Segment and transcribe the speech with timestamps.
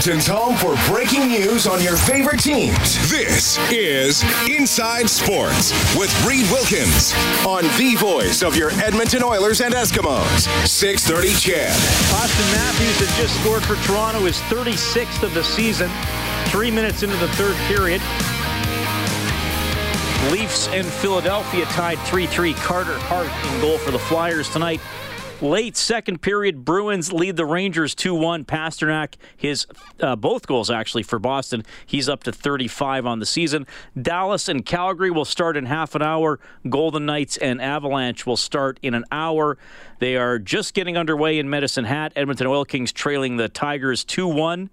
[0.00, 2.96] Edmonton's home for breaking news on your favorite teams.
[3.10, 7.12] This is Inside Sports with Reed Wilkins
[7.46, 10.48] on the voice of your Edmonton Oilers and Eskimos.
[10.66, 11.76] 630 CHED.
[12.16, 15.90] Auston Matthews had just scored for Toronto, his 36th of the season,
[16.46, 18.00] three minutes into the third period.
[20.32, 22.54] Leafs and Philadelphia tied 3 3.
[22.54, 24.80] Carter Hart in goal for the Flyers tonight.
[25.40, 28.44] Late second period, Bruins lead the Rangers 2 1.
[28.44, 29.66] Pastrnak, his
[29.98, 31.64] uh, both goals actually for Boston.
[31.86, 33.66] He's up to 35 on the season.
[34.00, 36.40] Dallas and Calgary will start in half an hour.
[36.68, 39.56] Golden Knights and Avalanche will start in an hour.
[39.98, 42.12] They are just getting underway in Medicine Hat.
[42.16, 44.68] Edmonton Oil Kings trailing the Tigers 2 1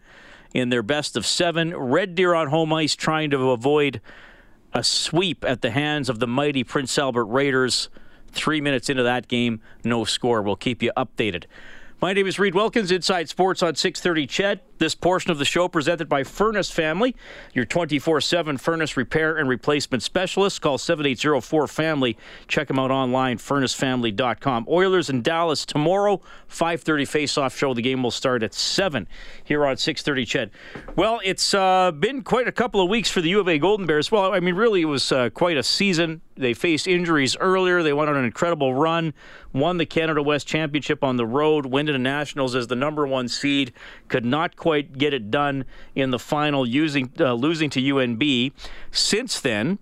[0.53, 1.77] in their best of seven.
[1.77, 4.01] Red Deer on home ice trying to avoid
[4.73, 7.87] a sweep at the hands of the mighty Prince Albert Raiders.
[8.31, 10.41] Three minutes into that game, no score.
[10.41, 11.45] We'll keep you updated.
[12.01, 14.59] My name is Reed Wilkins, Inside Sports on 630 CHED.
[14.77, 17.15] This portion of the show presented by Furnace Family,
[17.53, 20.61] your 24-7 furnace repair and replacement specialist.
[20.61, 22.15] Call 7804-FAMILY.
[22.47, 24.67] Check them out online, furnacefamily.com.
[24.69, 27.73] Oilers in Dallas tomorrow, 5.30 face-off show.
[27.73, 29.07] The game will start at 7
[29.43, 30.51] here on 630 CHED.
[30.95, 33.87] Well, it's uh, been quite a couple of weeks for the U of A Golden
[33.87, 34.11] Bears.
[34.11, 36.21] Well, I mean, really, it was uh, quite a season.
[36.37, 37.81] They faced injuries earlier.
[37.81, 39.13] They went on an incredible run,
[39.53, 43.07] won the Canada West Championship on the road, went to the Nationals as the number
[43.07, 43.73] one seed,
[44.07, 45.63] could not quite get it done
[45.95, 48.51] in the final, using uh, losing to UNB.
[48.91, 49.79] Since then,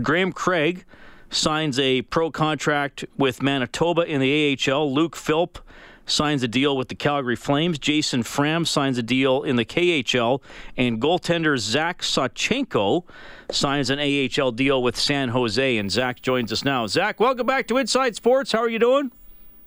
[0.00, 0.84] Graham Craig
[1.28, 4.94] signs a pro contract with Manitoba in the AHL.
[4.94, 5.58] Luke Philp
[6.06, 7.80] signs a deal with the Calgary Flames.
[7.80, 10.40] Jason Fram signs a deal in the KHL.
[10.76, 13.02] And goaltender Zach Sawchenko
[13.50, 15.76] signs an AHL deal with San Jose.
[15.76, 16.86] And Zach joins us now.
[16.86, 18.52] Zach, welcome back to Inside Sports.
[18.52, 19.10] How are you doing?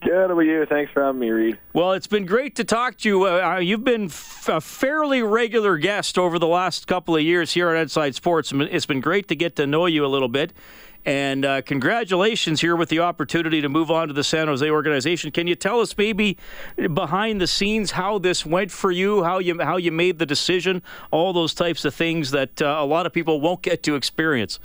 [0.01, 0.29] Good.
[0.29, 0.65] How you?
[0.67, 1.57] Thanks for having me, Reed.
[1.73, 3.25] Well, it's been great to talk to you.
[3.25, 7.69] Uh, you've been f- a fairly regular guest over the last couple of years here
[7.69, 8.51] at Inside Sports.
[8.53, 10.53] It's been great to get to know you a little bit.
[11.03, 15.31] And uh, congratulations here with the opportunity to move on to the San Jose organization.
[15.31, 16.37] Can you tell us maybe
[16.93, 20.83] behind the scenes how this went for you, how you how you made the decision,
[21.09, 24.59] all those types of things that uh, a lot of people won't get to experience?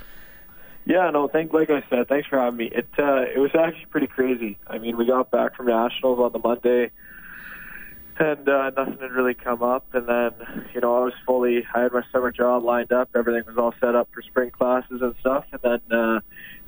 [0.85, 2.67] Yeah, no, thank like I said, thanks for having me.
[2.67, 4.59] It uh, it was actually pretty crazy.
[4.67, 6.91] I mean, we got back from nationals on the Monday,
[8.19, 9.85] and uh, nothing had really come up.
[9.93, 10.33] And then,
[10.75, 13.11] you know, I was fully, I had my summer job lined up.
[13.15, 15.45] Everything was all set up for spring classes and stuff.
[15.53, 16.21] And then uh,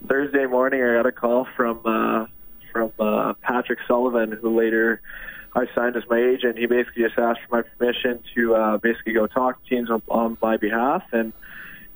[0.09, 2.27] Thursday morning, I got a call from uh,
[2.73, 5.01] from uh, Patrick Sullivan, who later
[5.55, 6.59] I signed as my agent.
[6.59, 10.03] He basically just asked for my permission to uh, basically go talk to teams on,
[10.09, 11.33] on my behalf and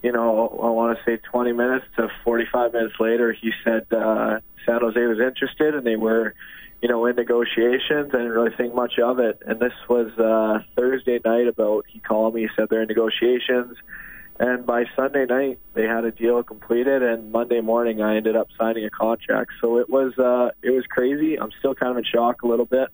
[0.03, 4.41] you know, I want to say 20 minutes to 45 minutes later, he said uh,
[4.65, 6.35] San Jose was interested and they were,
[6.81, 8.11] you know, in negotiations.
[8.13, 9.43] I didn't really think much of it.
[9.45, 13.77] And this was uh, Thursday night about, he called me, he said they're in negotiations.
[14.41, 18.47] And by Sunday night, they had a deal completed, and Monday morning, I ended up
[18.57, 19.51] signing a contract.
[19.61, 21.41] So it was uh, it was crazy.
[21.41, 22.89] I'm still kind of in shock a little bit.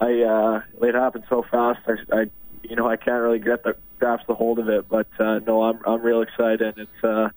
[0.00, 1.80] I uh, it happened so fast.
[1.88, 2.30] I, I
[2.62, 4.88] you know I can't really get the grasp the hold of it.
[4.88, 6.74] But uh, no, I'm I'm real excited.
[6.76, 7.28] It's uh,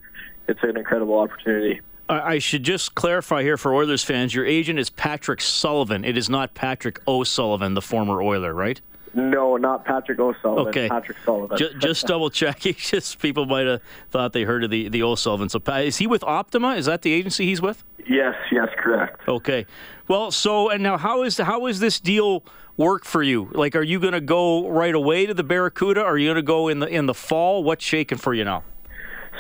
[0.48, 1.82] it's an incredible opportunity.
[2.10, 6.04] I should just clarify here for Oilers fans: your agent is Patrick Sullivan.
[6.04, 8.80] It is not Patrick O'Sullivan, the former Oiler, right?
[9.16, 10.68] No, not Patrick O'Sullivan.
[10.70, 10.90] Okay.
[10.90, 11.58] Patrick Sullivan.
[11.58, 12.74] just, just double checking.
[12.78, 15.50] Just people might have thought they heard of the the O'Sullivan.
[15.50, 16.76] So is he with Optima?
[16.76, 17.84] Is that the agency he's with?
[18.08, 18.36] Yes.
[18.52, 18.70] Yes.
[18.78, 19.22] Correct.
[19.28, 19.66] Okay.
[20.08, 22.44] Well, so and now how is how is this deal?
[22.78, 23.50] Work for you?
[23.52, 26.04] Like, are you going to go right away to the Barracuda?
[26.04, 27.64] Are you going to go in the in the fall?
[27.64, 28.64] What's shaking for you now?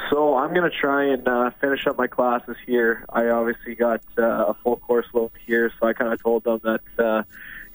[0.10, 3.06] So I'm going to try and uh, finish up my classes here.
[3.10, 6.60] I obviously got uh, a full course load here, so I kind of told them
[6.64, 7.24] that uh,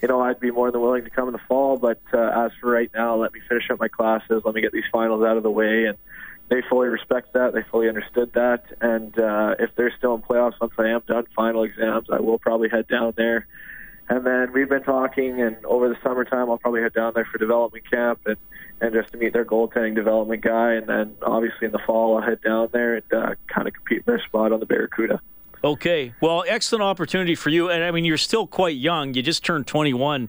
[0.02, 1.76] you know I'd be more than willing to come in the fall.
[1.76, 4.42] But uh, as for right now, let me finish up my classes.
[4.44, 5.96] Let me get these finals out of the way, and
[6.48, 7.54] they fully respect that.
[7.54, 8.64] They fully understood that.
[8.80, 12.38] And uh, if they're still in playoffs once I am done final exams, I will
[12.38, 13.46] probably head down there
[14.08, 17.38] And then we've been talking, and over the summertime, I'll probably head down there for
[17.38, 18.36] development camp and
[18.80, 20.74] and just to meet their goaltending development guy.
[20.74, 24.04] And then obviously in the fall, I'll head down there and uh, kind of compete
[24.04, 25.20] for a spot on the Barracuda.
[25.64, 26.14] Okay.
[26.20, 27.70] Well, excellent opportunity for you.
[27.70, 29.14] And I mean, you're still quite young.
[29.14, 30.28] You just turned 21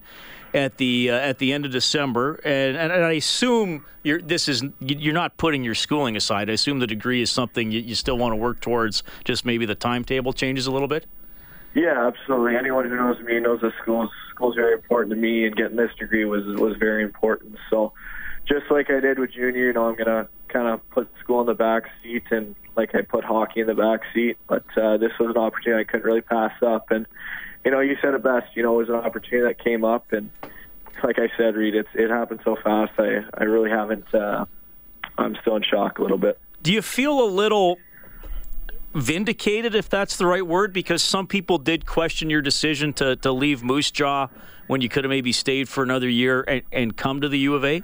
[0.52, 4.64] at the uh, at the end of December, and, and, I assume you're this is
[4.80, 6.50] you're not putting your schooling aside.
[6.50, 9.04] I assume the degree is something you, you still want to work towards.
[9.24, 11.06] Just maybe the timetable changes a little bit.
[11.74, 12.56] Yeah, absolutely.
[12.56, 15.90] Anyone who knows me knows that school school's very important to me, and getting this
[15.98, 17.56] degree was was very important.
[17.68, 17.92] So,
[18.48, 21.46] just like I did with junior, you know, I'm gonna kind of put school in
[21.46, 24.36] the back seat and like I put hockey in the back seat.
[24.48, 26.90] But uh, this was an opportunity I couldn't really pass up.
[26.90, 27.06] And
[27.64, 28.56] you know, you said it best.
[28.56, 30.30] You know, it was an opportunity that came up, and
[31.04, 32.92] like I said, Reed, it's it happened so fast.
[32.98, 34.12] I I really haven't.
[34.12, 34.46] Uh,
[35.18, 36.38] I'm still in shock a little bit.
[36.62, 37.78] Do you feel a little
[38.94, 40.72] vindicated, if that's the right word?
[40.72, 44.28] Because some people did question your decision to to leave Moose Jaw
[44.66, 47.54] when you could have maybe stayed for another year and, and come to the U
[47.54, 47.82] of A.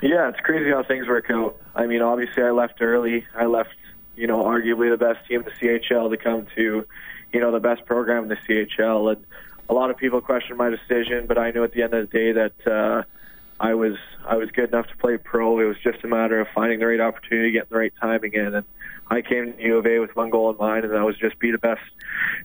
[0.00, 1.60] Yeah, it's crazy how things work out.
[1.74, 3.26] I mean, obviously, I left early.
[3.34, 3.74] I left,
[4.14, 6.86] you know, arguably the best team in the CHL to come to,
[7.32, 9.12] you know, the best program in the CHL.
[9.12, 9.26] And
[9.68, 12.16] a lot of people questioned my decision, but I knew at the end of the
[12.16, 13.02] day that uh,
[13.58, 15.58] I was I was good enough to play pro.
[15.58, 18.54] It was just a matter of finding the right opportunity, getting the right timing in.
[18.54, 18.66] And
[19.10, 21.38] I came to U of A with one goal in mind, and that was just
[21.38, 21.80] be the best,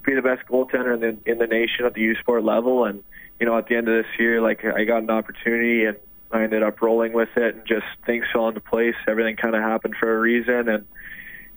[0.06, 2.86] be the best goaltender in the in the nation at the U Sport level.
[2.86, 3.04] And
[3.40, 5.98] you know, at the end of this year, like I got an opportunity and
[6.32, 8.96] I ended up rolling with it, and just things fell into place.
[9.08, 10.86] Everything kind of happened for a reason, and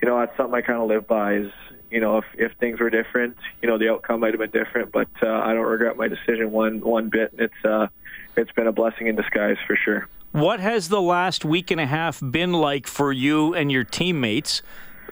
[0.03, 1.37] you know that's something I kind of live by.
[1.37, 1.53] Is
[1.91, 4.93] you know if if things were different, you know the outcome might have been different,
[4.93, 7.33] but uh, I don't regret my decision one one bit.
[7.39, 7.87] It's uh,
[8.37, 10.09] it's been a blessing in disguise for sure.
[10.33, 14.61] What has the last week and a half been like for you and your teammates?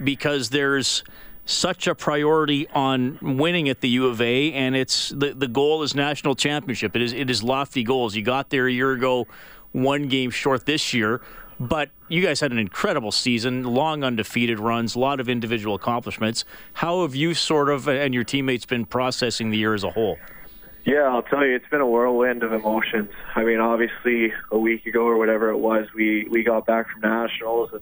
[0.02, 1.04] Because there's
[1.46, 5.82] such a priority on winning at the U of A, and it's the the goal
[5.82, 6.96] is national championship.
[6.96, 8.16] It is it is lofty goals.
[8.16, 9.26] You got there a year ago
[9.72, 11.20] one game short this year.
[11.60, 16.44] But you guys had an incredible season, long undefeated runs, a lot of individual accomplishments.
[16.72, 20.18] How have you sort of and your teammates been processing the year as a whole?
[20.84, 23.08] Yeah, I'll tell you, it's been a whirlwind of emotions.
[23.34, 27.00] I mean, obviously, a week ago or whatever it was, we we got back from
[27.02, 27.80] nationals, and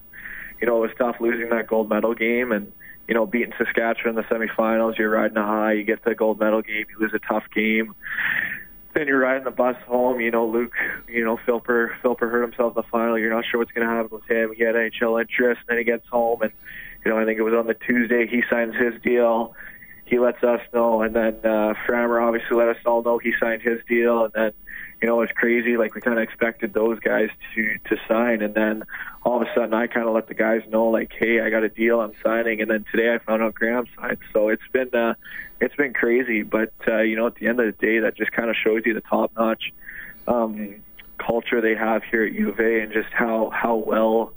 [0.63, 2.71] you know it was tough losing that gold medal game, and
[3.05, 4.97] you know beating Saskatchewan in the semifinals.
[4.97, 7.93] You're riding a high, you get the gold medal game, you lose a tough game,
[8.93, 10.21] then you're riding the bus home.
[10.21, 10.71] You know, Luke,
[11.09, 13.19] you know, Philper, Philper hurt himself in the final.
[13.19, 14.53] You're not sure what's going to happen with him.
[14.55, 15.59] He had NHL interest.
[15.67, 16.53] And then he gets home, and
[17.03, 19.55] you know, I think it was on the Tuesday he signs his deal.
[20.05, 23.63] He lets us know, and then uh, Frammer obviously let us all know he signed
[23.63, 24.51] his deal, and then
[25.03, 25.75] you know, it was crazy.
[25.75, 28.83] Like we kind of expected those guys to to sign, and then
[29.25, 31.61] all of a sudden, I kind of let the guys know, like, hey, I got
[31.63, 32.61] a deal, I'm signing.
[32.61, 34.19] And then today, I found out Graham signed.
[34.31, 35.15] So it's been uh,
[35.59, 36.43] it's been crazy.
[36.43, 38.83] But uh, you know, at the end of the day, that just kind of shows
[38.85, 39.73] you the top notch
[40.25, 40.75] um,
[41.17, 44.31] culture they have here at U of A, and just how how well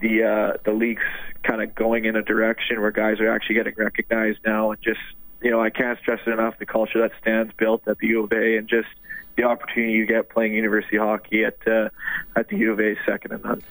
[0.00, 1.02] the uh, the league's
[1.42, 5.00] kind of going in a direction where guys are actually getting recognized now, and just
[5.42, 8.24] you know, I can't stress it enough the culture that stands built at the U
[8.24, 8.88] of A, and just
[9.40, 11.88] the opportunity you get playing university hockey at uh,
[12.36, 13.62] at the U of A second and none.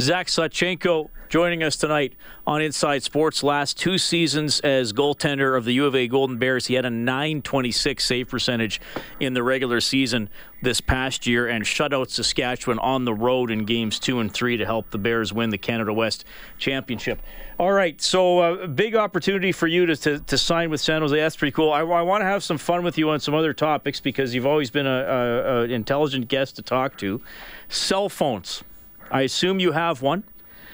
[0.00, 2.14] Zach Sawchenko joining us tonight
[2.46, 3.42] on Inside Sports.
[3.42, 6.90] Last two seasons as goaltender of the U of A Golden Bears, he had a
[6.90, 8.80] 926 save percentage
[9.20, 10.28] in the regular season
[10.62, 14.56] this past year and shut out Saskatchewan on the road in games two and three
[14.56, 16.24] to help the Bears win the Canada West
[16.58, 17.20] Championship.
[17.58, 21.02] All right, so a uh, big opportunity for you to, to, to, sign with San
[21.02, 21.16] Jose.
[21.16, 21.72] That's pretty cool.
[21.72, 24.46] I, I want to have some fun with you on some other topics because you've
[24.46, 27.20] always been an intelligent guest to talk to.
[27.68, 28.64] Cell phones.
[29.10, 30.24] I assume you have one.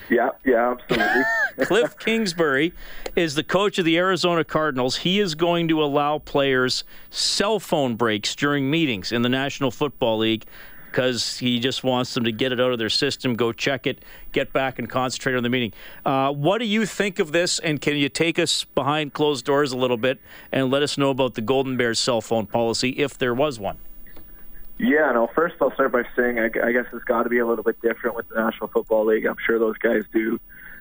[0.09, 1.23] Yeah, yeah, absolutely.
[1.59, 2.73] Kliff Kingsbury
[3.15, 4.97] is the coach of the Arizona Cardinals.
[4.97, 10.19] He is going to allow players cell phone breaks during meetings in the National Football
[10.19, 10.47] League
[10.91, 14.05] because he just wants them to get it out of their system, go check it,
[14.33, 15.73] get back and concentrate on the meeting.
[16.05, 17.61] Uh, what do you think of this?
[17.61, 20.19] And can you take us behind closed doors a little bit
[20.51, 23.79] and let us know about the Golden Bears cell phone policy if there was one?
[24.81, 25.29] Yeah, no.
[25.35, 27.79] First, I'll start by saying I, I guess it's got to be a little bit
[27.83, 29.27] different with the National Football League.
[29.27, 30.41] I'm sure those guys do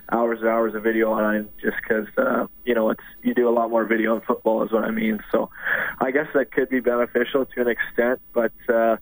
[0.09, 3.51] hours and hours of video on just because uh, you know it's you do a
[3.51, 5.19] lot more video in football is what I mean.
[5.33, 5.49] So
[5.99, 8.95] I guess that could be beneficial to an extent, but uh,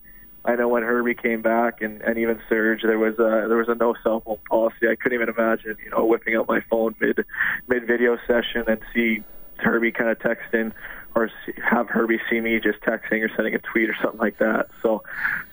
[0.43, 3.69] I know when Herbie came back and, and even Serge, there was a there was
[3.69, 4.87] a no cell phone policy.
[4.89, 7.23] I couldn't even imagine you know whipping out my phone mid
[7.67, 9.23] mid video session and see
[9.57, 10.71] Herbie kind of texting
[11.17, 11.31] or
[11.63, 14.69] have Herbie see me just texting or sending a tweet or something like that.
[14.83, 15.03] So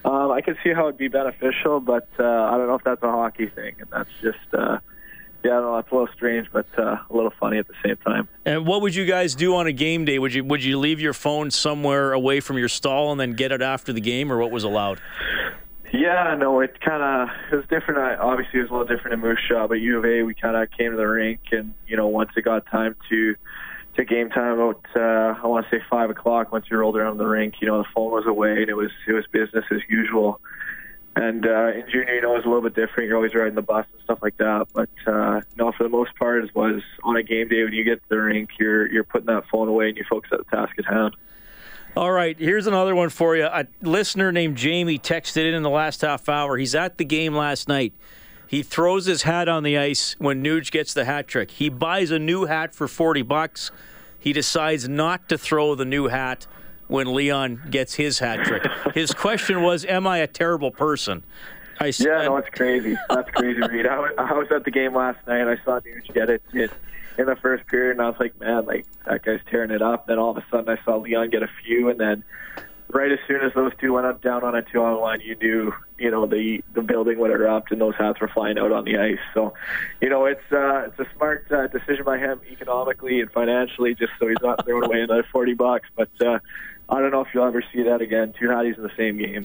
[0.04, 3.02] um, I can see how it'd be beneficial, but uh, I don't know if that's
[3.02, 4.78] a hockey thing, and that's just uh,
[5.42, 8.28] yeah, no, it's a little strange, but uh, a little funny at the same time.
[8.44, 10.18] And what would you guys do on a game day?
[10.18, 13.50] Would you would you leave your phone somewhere away from your stall and then get
[13.50, 15.00] it after the game, or what was allowed?
[15.94, 18.00] Yeah, no, it kind of it was different.
[18.00, 20.34] I, obviously, it was a little different in Moose Jaw, but U of A, we
[20.34, 23.34] kind of came to the rink, and you know, once it got time to
[23.96, 26.52] to game time, about uh, I want to say five o'clock.
[26.52, 28.90] Once you rolled around the rink, you know, the phone was away, and it was
[29.06, 30.40] it was business as usual.
[31.16, 33.06] And uh, in junior, you know, it was a little bit different.
[33.06, 34.66] You're always riding the bus and stuff like that.
[34.72, 37.84] But uh, no, for the most part, it was on a game day when you
[37.84, 40.56] get to the rink, you're you're putting that phone away and you focus on the
[40.56, 41.16] task at hand.
[41.96, 43.44] All right, here's another one for you.
[43.44, 46.56] A listener named Jamie texted in in the last half hour.
[46.56, 47.92] He's at the game last night.
[48.46, 51.50] He throws his hat on the ice when Nuge gets the hat trick.
[51.50, 53.70] He buys a new hat for 40 bucks.
[54.18, 56.46] He decides not to throw the new hat
[56.86, 58.64] when Leon gets his hat trick.
[58.94, 61.24] His question was, "Am I a terrible person?"
[61.80, 62.96] I said, yeah, no, it's crazy.
[63.08, 63.86] That's crazy, Reed.
[63.86, 65.48] I was, I was at the game last night.
[65.48, 66.70] I saw Nuge get it in,
[67.18, 70.06] in the first period, and I was like, man, like that guy's tearing it up.
[70.06, 72.24] Then all of a sudden, I saw Leon get a few, and then
[72.94, 75.34] right as soon as those two went up down on a two on one, you
[75.34, 78.84] knew you know the the building would erupt and those hats were flying out on
[78.84, 79.18] the ice.
[79.34, 79.52] So,
[80.00, 84.12] you know, it's uh, it's a smart uh, decision by him economically and financially, just
[84.18, 85.88] so he's not throwing away another forty bucks.
[85.96, 86.38] But uh,
[86.88, 88.32] I don't know if you'll ever see that again.
[88.38, 89.44] Two Hatties in the same game.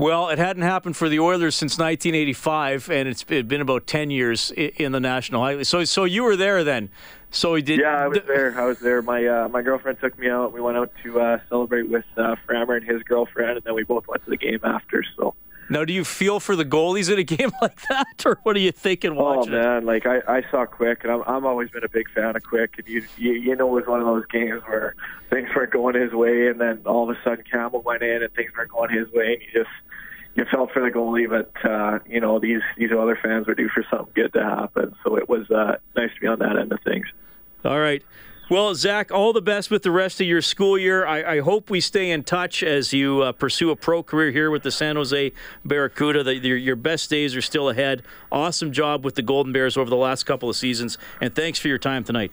[0.00, 4.50] Well, it hadn't happened for the Oilers since 1985, and it's been about 10 years
[4.50, 6.88] in the National Hockey So, so you were there then.
[7.30, 7.80] So he did.
[7.80, 8.58] Yeah, I was there.
[8.58, 9.02] I was there.
[9.02, 10.54] My uh, my girlfriend took me out.
[10.54, 13.84] We went out to uh, celebrate with uh, Frammer and his girlfriend, and then we
[13.84, 15.04] both went to the game after.
[15.18, 15.34] So.
[15.68, 18.60] Now, do you feel for the goalies in a game like that, or what are
[18.60, 19.54] you thinking watching?
[19.54, 19.84] Oh man, it?
[19.84, 22.76] like I, I saw Quick, and I'm I'm always been a big fan of Quick,
[22.78, 24.96] and you, you you know it was one of those games where
[25.28, 28.32] things weren't going his way, and then all of a sudden Campbell went in, and
[28.32, 29.70] things weren't going his way, and you just
[30.34, 33.68] you felt for the goalie, but uh, you know these these other fans were due
[33.68, 36.72] for something good to happen, so it was uh, nice to be on that end
[36.72, 37.06] of things.
[37.64, 38.02] All right.
[38.50, 41.06] Well, Zach, all the best with the rest of your school year.
[41.06, 44.50] I, I hope we stay in touch as you uh, pursue a pro career here
[44.50, 45.30] with the San Jose
[45.64, 46.24] Barracuda.
[46.24, 48.02] The, your, your best days are still ahead.
[48.32, 51.68] Awesome job with the Golden Bears over the last couple of seasons, and thanks for
[51.68, 52.32] your time tonight.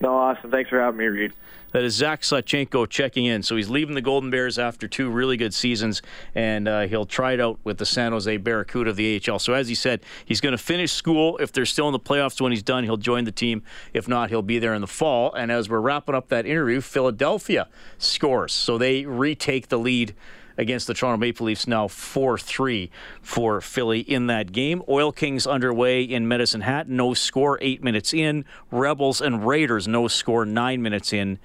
[0.00, 0.52] No, awesome.
[0.52, 1.32] Thanks for having me, Reed.
[1.72, 3.42] That is Zach Sawchenko checking in.
[3.42, 6.02] So he's leaving the Golden Bears after two really good seasons,
[6.34, 9.38] and uh, he'll try it out with the San Jose Barracuda of the AHL.
[9.38, 11.36] So as he said, he's going to finish school.
[11.38, 13.62] If they're still in the playoffs when he's done, he'll join the team.
[13.94, 15.32] If not, he'll be there in the fall.
[15.32, 18.52] And as we're wrapping up that interview, Philadelphia scores.
[18.52, 20.14] So they retake the lead
[20.58, 22.90] against the Toronto Maple Leafs now 4 3
[23.22, 24.82] for Philly in that game.
[24.88, 28.44] Oil Kings underway in Medicine Hat, no score eight minutes in.
[28.70, 31.38] Rebels and Raiders, no score nine minutes in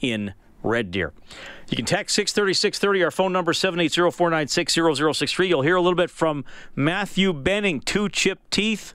[0.00, 1.12] in Red Deer.
[1.68, 5.48] You can text 630 630, our phone number 780 496 0063.
[5.48, 8.94] You'll hear a little bit from Matthew Benning, two chipped teeth.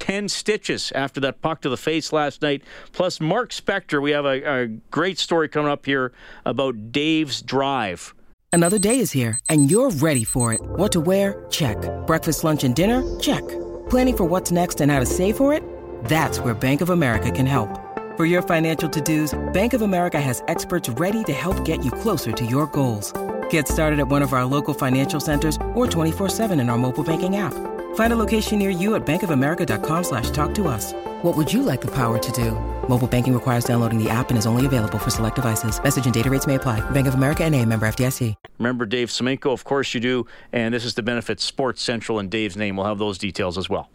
[0.00, 2.62] 10 stitches after that puck to the face last night.
[2.92, 4.02] Plus, Mark Spector.
[4.02, 6.12] We have a, a great story coming up here
[6.44, 8.12] about Dave's Drive
[8.54, 10.60] Another day is here, and you're ready for it.
[10.62, 11.44] What to wear?
[11.50, 11.76] Check.
[12.06, 13.02] Breakfast, lunch, and dinner?
[13.18, 13.42] Check.
[13.90, 15.64] Planning for what's next and how to save for it?
[16.04, 17.83] That's where Bank of America can help.
[18.16, 22.30] For your financial to-dos, Bank of America has experts ready to help get you closer
[22.30, 23.12] to your goals.
[23.50, 27.38] Get started at one of our local financial centers or 24-7 in our mobile banking
[27.38, 27.52] app.
[27.96, 30.92] Find a location near you at bankofamerica.com slash talk to us.
[31.22, 32.52] What would you like the power to do?
[32.88, 35.82] Mobile banking requires downloading the app and is only available for select devices.
[35.82, 36.88] Message and data rates may apply.
[36.90, 38.36] Bank of America and a member FDIC.
[38.58, 39.52] Remember Dave Semenko?
[39.52, 40.24] Of course you do.
[40.52, 42.76] And this is the benefit Sports Central and Dave's name.
[42.76, 43.88] We'll have those details as well.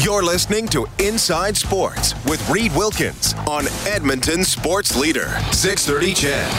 [0.00, 6.52] You're listening to Inside Sports with Reed Wilkins on Edmonton Sports Leader, 630 CHED.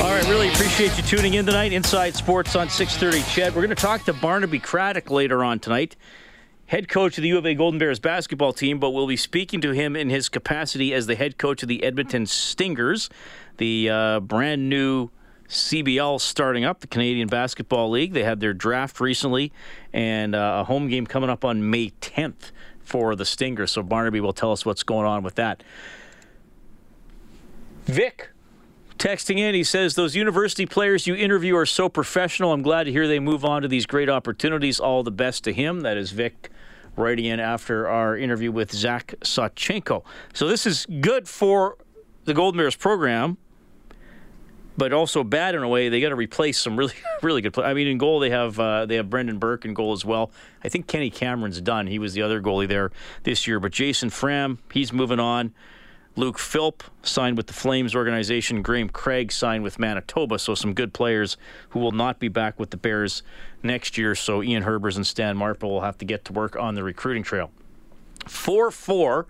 [0.00, 1.72] All right, really appreciate you tuning in tonight.
[1.72, 3.22] Inside Sports on 6:30.
[3.34, 5.96] CHED, we're going to talk to Barnaby Craddock later on tonight,
[6.66, 8.78] head coach of the U of A Golden Bears basketball team.
[8.78, 11.82] But we'll be speaking to him in his capacity as the head coach of the
[11.82, 13.10] Edmonton Stingers,
[13.56, 15.10] the uh, brand new
[15.48, 18.12] CBL starting up, the Canadian Basketball League.
[18.12, 19.52] They had their draft recently,
[19.92, 22.50] and uh, a home game coming up on May 10th
[22.80, 23.72] for the Stingers.
[23.72, 25.62] So Barnaby will tell us what's going on with that.
[27.84, 28.30] Vic
[28.98, 29.54] texting in.
[29.54, 32.52] He says, Those university players you interview are so professional.
[32.52, 34.80] I'm glad to hear they move on to these great opportunities.
[34.80, 35.80] All the best to him.
[35.80, 36.50] That is Vic
[36.96, 40.02] writing in after our interview with Zach Sawchenko.
[40.32, 41.76] So this is good for
[42.24, 43.36] the Golden Bears program,
[44.76, 45.88] but also bad in a way.
[45.88, 47.70] They got to replace some really, really good players.
[47.70, 50.30] I mean, in goal they have uh, they have Brendan Burke in goal as well.
[50.64, 51.86] I think Kenny Cameron's done.
[51.86, 52.90] He was the other goalie there
[53.22, 53.60] this year.
[53.60, 55.52] But Jason Fram, he's moving on.
[56.18, 58.62] Luke Philp signed with the Flames organization.
[58.62, 60.38] Graham Craig signed with Manitoba.
[60.38, 61.36] So some good players
[61.70, 63.22] who will not be back with the Bears
[63.62, 64.14] next year.
[64.14, 67.22] So Ian Herbers and Stan Marple will have to get to work on the recruiting
[67.22, 67.50] trail.
[68.26, 69.26] 4 4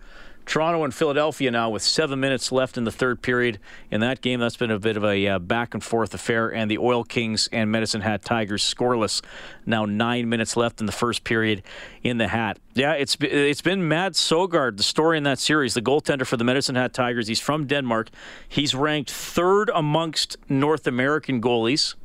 [0.46, 3.58] Toronto and Philadelphia now with seven minutes left in the third period.
[3.90, 6.54] In that game, that's been a bit of a uh, back and forth affair.
[6.54, 9.22] And the Oil Kings and Medicine Hat Tigers scoreless.
[9.66, 11.64] Now nine minutes left in the first period
[12.04, 12.58] in the Hat.
[12.74, 16.44] Yeah, it's it's been Mads Søgaard, the story in that series, the goaltender for the
[16.44, 17.26] Medicine Hat Tigers.
[17.26, 18.10] He's from Denmark.
[18.48, 21.96] He's ranked third amongst North American goalies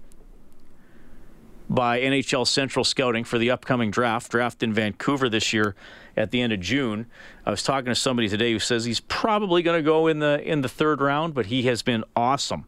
[1.70, 5.76] by NHL Central Scouting for the upcoming draft, draft in Vancouver this year
[6.16, 7.06] at the end of June.
[7.46, 10.42] I was talking to somebody today who says he's probably going to go in the
[10.42, 12.66] in the third round, but he has been awesome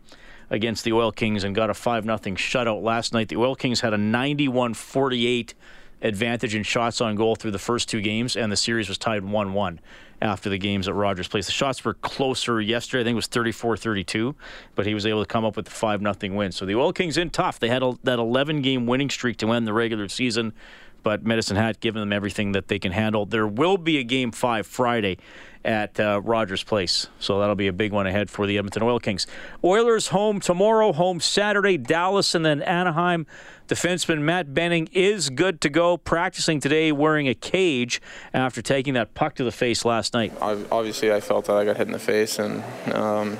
[0.50, 3.30] against the Oil Kings and got a 5 0 shutout last night.
[3.30, 5.54] The Oil Kings had a 91 48
[6.02, 9.24] advantage in shots on goal through the first two games, and the series was tied
[9.24, 9.80] 1 1
[10.22, 11.48] after the games at Rogers Place.
[11.48, 13.02] The shots were closer yesterday.
[13.02, 14.36] I think it was 34 32,
[14.76, 16.52] but he was able to come up with the 5 0 win.
[16.52, 17.60] So the Oil Kings in tough.
[17.60, 20.54] They had a, that 11 game winning streak to end the regular season,
[21.03, 23.25] but Medicine Hat giving them everything that they can handle.
[23.25, 25.17] There will be a game five Friday
[25.65, 27.07] at uh, Rogers Place.
[27.19, 29.27] So that'll be a big one ahead for the Edmonton Oil Kings.
[29.63, 33.25] Oilers home tomorrow, home Saturday, Dallas, and then Anaheim.
[33.67, 38.01] Defenseman Matt Benning is good to go, practicing today wearing a cage
[38.33, 40.33] after taking that puck to the face last night.
[40.41, 42.62] Obviously, I felt that I got hit in the face and
[42.93, 43.38] um,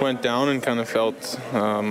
[0.00, 1.88] went down and kind of felt um,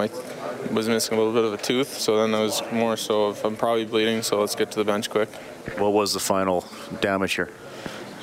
[0.72, 1.98] was missing a little bit of a tooth.
[2.00, 4.86] So then I was more so of I'm probably bleeding, so let's get to the
[4.86, 5.30] bench quick.
[5.78, 6.66] What was the final
[7.02, 7.50] damage here?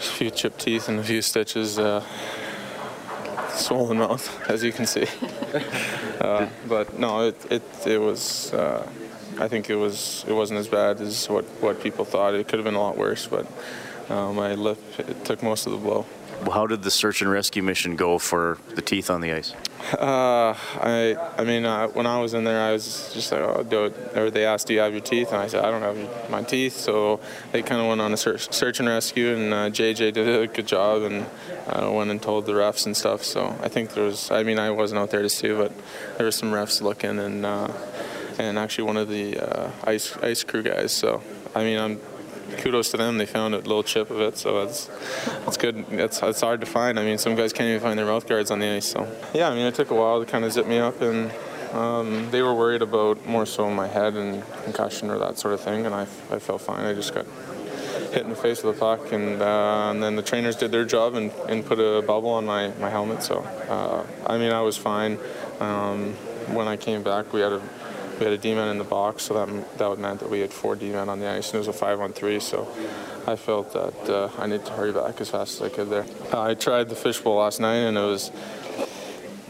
[0.03, 1.79] a few chipped teeth and a few stitches.
[1.79, 2.05] Uh,
[3.51, 5.07] swollen mouth, as you can see.
[6.21, 8.53] uh, but no, it it, it was.
[8.53, 8.89] Uh,
[9.39, 12.35] I think it was it wasn't as bad as what, what people thought.
[12.35, 13.47] It could have been a lot worse, but
[14.09, 16.05] uh, my lip it took most of the blow.
[16.51, 19.55] How did the search and rescue mission go for the teeth on the ice?
[19.95, 23.63] Uh, I I mean, uh, when I was in there, I was just like, oh,
[23.63, 24.17] do it.
[24.17, 25.29] Or they asked, do you have your teeth?
[25.29, 26.77] And I said, I don't have my teeth.
[26.77, 27.21] So
[27.53, 30.47] they kind of went on a search, search and rescue, and uh, JJ did a
[30.47, 31.27] good job and
[31.67, 33.23] uh, went and told the refs and stuff.
[33.23, 35.73] So I think there was, I mean, I wasn't out there to see, but
[36.17, 37.73] there were some refs looking and uh,
[38.39, 40.93] and actually one of the uh, ice ice crew guys.
[40.93, 41.23] So
[41.55, 42.01] I mean, I'm
[42.59, 43.19] kudos to them.
[43.19, 44.91] They found a little chip of it, so it's
[45.47, 45.85] it's good.
[45.91, 46.99] It's it's hard to find.
[46.99, 48.87] I mean, some guys can't even find their mouth guards on the ice.
[48.87, 51.31] So yeah, I mean, it took a while to kind of zip me up, and
[51.73, 55.61] um, they were worried about more so my head and concussion or that sort of
[55.61, 56.85] thing, and I I felt fine.
[56.85, 57.27] I just got
[58.13, 60.85] hit in the face with a puck, and, uh, and then the trainers did their
[60.85, 63.23] job and, and put a bubble on my, my helmet.
[63.23, 65.19] So, uh, I mean, I was fine.
[65.61, 66.13] Um,
[66.49, 67.63] when I came back, we had a
[68.23, 70.77] we had a D-man in the box, so that that meant that we had four
[70.77, 72.39] D-men on the ice, and it was a five-on-three.
[72.39, 72.69] So
[73.27, 76.07] I felt that uh, I needed to hurry back as fast as I could there.
[76.33, 78.31] Uh, I tried the fishbowl last night, and it was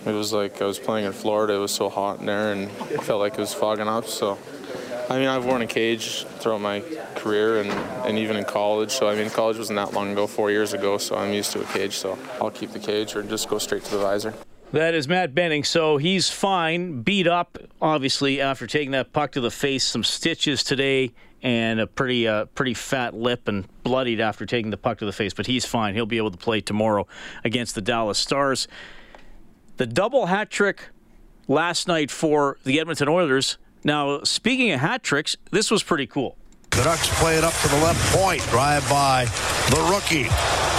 [0.06, 1.52] it was like I was playing in Florida.
[1.52, 4.06] It was so hot in there, and I felt like it was fogging up.
[4.06, 4.38] So.
[5.10, 6.80] I mean, I've worn a cage throughout my
[7.16, 7.70] career and,
[8.06, 8.92] and even in college.
[8.92, 11.60] So, I mean, college wasn't that long ago, four years ago, so I'm used to
[11.60, 11.98] a cage.
[11.98, 14.32] So, I'll keep the cage or just go straight to the visor.
[14.72, 15.64] That is Matt Benning.
[15.64, 19.84] So he's fine, beat up, obviously, after taking that puck to the face.
[19.84, 24.78] Some stitches today and a pretty uh, pretty fat lip and bloodied after taking the
[24.78, 25.34] puck to the face.
[25.34, 25.94] But he's fine.
[25.94, 27.06] He'll be able to play tomorrow
[27.44, 28.66] against the Dallas Stars.
[29.76, 30.88] The double hat trick
[31.48, 33.58] last night for the Edmonton Oilers.
[33.84, 36.38] Now, speaking of hat tricks, this was pretty cool.
[36.76, 38.40] The Ducks play it up to the left point.
[38.48, 39.26] Drive by
[39.68, 40.24] the rookie.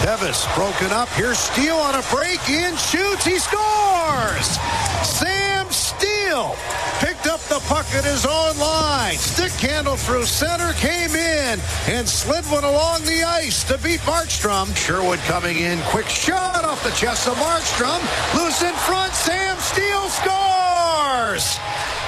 [0.02, 1.08] Tevis broken up.
[1.10, 2.76] Here's Steel on a break in.
[2.78, 3.24] Shoots.
[3.24, 4.58] He scores.
[5.06, 6.58] Sam Steel
[7.00, 9.18] picked up the puck at his own line.
[9.18, 10.74] Stick handle through center.
[10.74, 14.76] Came in and slid one along the ice to beat Markstrom.
[14.76, 15.80] Sherwood coming in.
[15.94, 18.02] Quick shot off the chest of Markstrom.
[18.34, 19.14] Loose in front.
[19.14, 21.60] Sam Steel scores.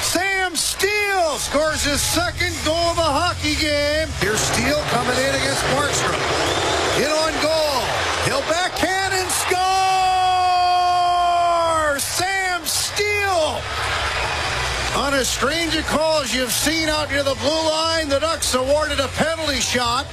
[0.02, 0.35] Sam
[1.36, 4.08] Steel scores his second goal of the hockey game.
[4.22, 6.16] Here's Steel coming in against Markstrom.
[6.96, 7.84] In on goal.
[8.24, 9.60] He'll backhand and score!
[12.00, 13.60] Sam Steel!
[14.96, 18.54] On a strange a call as you've seen out near the blue line, the Ducks
[18.54, 20.06] awarded a penalty shot.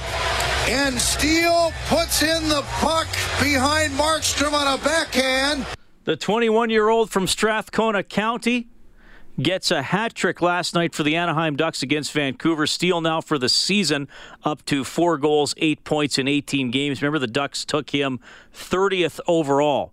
[0.67, 3.07] And Steel puts in the puck
[3.41, 5.65] behind Markstrom on a backhand.
[6.03, 8.72] The 21 year old from Strathcona County
[9.41, 12.67] gets a hat trick last night for the Anaheim Ducks against Vancouver.
[12.67, 14.07] Steel now for the season,
[14.43, 17.01] up to four goals, eight points in 18 games.
[17.01, 18.19] Remember, the Ducks took him
[18.53, 19.91] 30th overall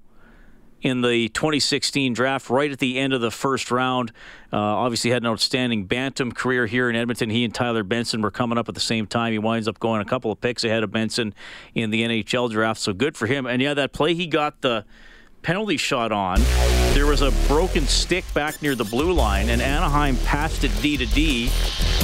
[0.82, 4.12] in the 2016 draft, right at the end of the first round.
[4.52, 7.30] Uh, obviously, had an outstanding bantam career here in Edmonton.
[7.30, 9.32] He and Tyler Benson were coming up at the same time.
[9.32, 11.34] He winds up going a couple of picks ahead of Benson
[11.74, 13.46] in the NHL draft, so good for him.
[13.46, 14.84] And yeah, that play he got the
[15.42, 16.40] penalty shot on.
[16.94, 20.96] There was a broken stick back near the blue line, and Anaheim passed it D
[20.96, 21.50] to D,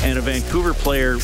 [0.02, 1.18] and a Vancouver player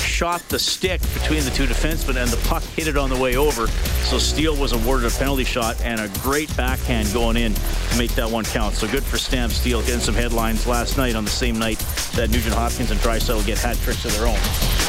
[0.00, 3.36] shot the stick between the two defensemen, and the puck hit it on the way
[3.36, 3.66] over.
[4.04, 8.10] So Steel was awarded a penalty shot and a great backhand going in to make
[8.16, 8.74] that one count.
[8.74, 11.78] So good for Sam Steel getting some headlines last night on the same night
[12.14, 14.79] that Nugent Hopkins and Draisaitl get hat tricks of their own.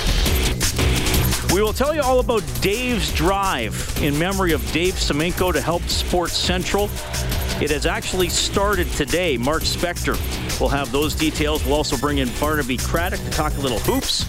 [1.53, 5.81] We will tell you all about Dave's Drive in memory of Dave Semenko to help
[5.83, 6.85] Sports Central.
[7.61, 9.35] It has actually started today.
[9.35, 10.15] Mark Spector
[10.61, 11.65] will have those details.
[11.65, 14.21] We'll also bring in Barnaby Craddock to talk a little hoops.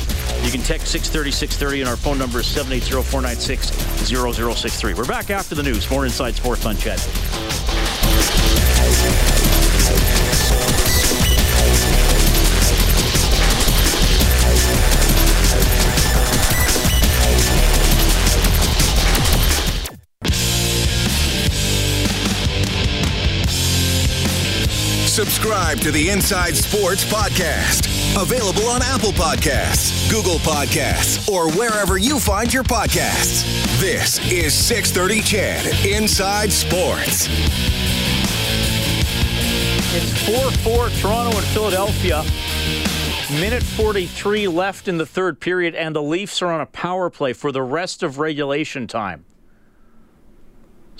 [0.45, 3.71] You can text 630 630, and our phone number is 780 496
[4.09, 4.95] 0063.
[4.95, 5.89] We're back after the news.
[5.93, 6.99] More Inside Sports on CHED.
[25.13, 27.85] Subscribe to the Inside Sports Podcast.
[28.17, 33.43] Available on Apple Podcasts, Google Podcasts, or wherever you find your podcasts.
[33.79, 37.29] This is 630 CHED Inside Sports.
[39.95, 42.25] It's 4 4 Toronto and Philadelphia.
[43.39, 47.35] Minute 43 left in the third period, and the Leafs are on a power play
[47.35, 49.27] for the rest of regulation time.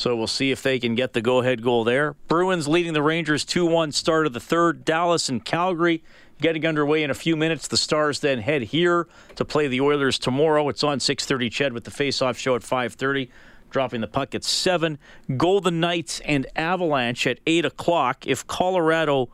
[0.03, 2.17] So we'll see if they can get the go ahead goal there.
[2.27, 4.85] Bruins leading the Rangers 2 1 start of the third.
[4.85, 6.03] Dallas and Calgary
[6.41, 7.69] getting underway in a few minutes.
[7.69, 10.69] The Stars then head here to play the Oilers tomorrow.
[10.69, 13.31] It's on 6:30 CHED with the face-off show at 5:30.
[13.71, 14.99] Dropping the puck at seven.
[15.37, 18.27] Golden Knights and Avalanche at eight o'clock.
[18.27, 19.29] If Colorado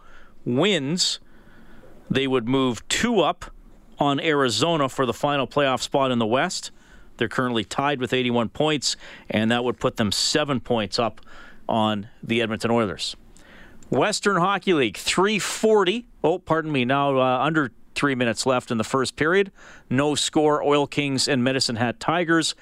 [0.44, 1.18] wins,
[2.10, 3.46] they would move two up
[3.98, 6.72] on Arizona for the final playoff spot in the West.
[7.18, 8.96] They're currently tied with 81 points,
[9.28, 11.20] and that would put them seven points up
[11.68, 13.14] on the Edmonton Oilers.
[13.90, 16.06] Western Hockey League, 340.
[16.22, 19.50] Oh, pardon me, now uh, under three minutes left in the first period.
[19.90, 22.54] No score, Oil Kings and Medicine Hat Tigers.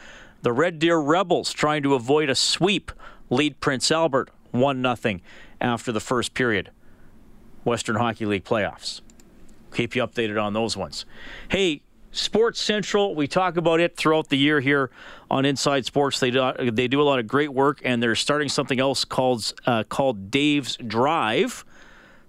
[0.42, 2.92] The Red Deer Rebels trying to avoid a sweep
[3.30, 5.18] lead Prince Albert 1 0
[5.60, 6.70] after the first period.
[7.64, 9.00] Western Hockey League playoffs.
[9.74, 11.04] Keep you updated on those ones.
[11.48, 11.82] Hey,
[12.16, 14.90] Sports Central, we talk about it throughout the year here
[15.30, 16.20] on Inside Sports.
[16.20, 19.52] They do, they do a lot of great work, and they're starting something else called
[19.66, 21.64] uh, called Dave's Drive.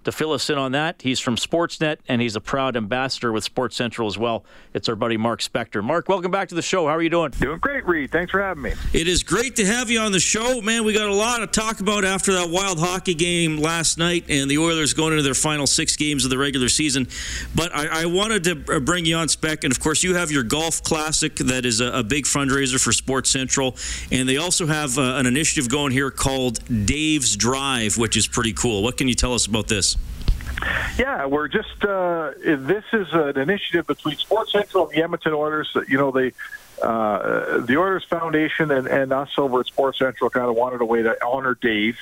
[0.04, 3.44] To fill us in on that, he's from Sportsnet, and he's a proud ambassador with
[3.44, 4.42] Sports Central as well.
[4.72, 5.84] It's our buddy Mark Spector.
[5.84, 6.86] Mark, welcome back to the show.
[6.86, 7.30] How are you doing?
[7.32, 8.10] Doing great, Reed.
[8.10, 8.72] Thanks for having me.
[8.94, 10.84] It is great to have you on the show, man.
[10.84, 14.50] We got a lot to talk about after that wild hockey game last night, and
[14.50, 17.06] the Oilers going into their final six games of the regular season.
[17.54, 20.42] But I, I wanted to bring you on, Spec, and of course, you have your
[20.42, 23.76] golf classic that is a, a big fundraiser for Sports Central,
[24.10, 28.54] and they also have uh, an initiative going here called Dave's Drive, which is pretty
[28.54, 28.82] cool.
[28.82, 29.97] What can you tell us about this?
[30.98, 35.70] Yeah, we're just uh, this is an initiative between Sports Central and the Edmonton Oilers.
[35.88, 36.32] You know, the
[36.82, 40.84] uh, the Oilers Foundation and, and us over at Sports Central kind of wanted a
[40.84, 41.98] way to honor Dave.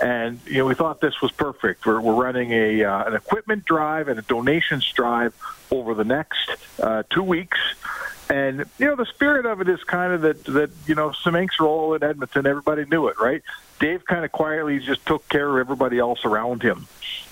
[0.00, 1.84] And you know, we thought this was perfect.
[1.84, 5.34] We're, we're running a uh, an equipment drive and a donations drive
[5.70, 7.58] over the next uh, two weeks.
[8.30, 11.58] And you know, the spirit of it is kind of that that you know, Semenk's
[11.58, 12.46] role in Edmonton.
[12.46, 13.42] Everybody knew it, right?
[13.80, 16.86] Dave kind of quietly just took care of everybody else around him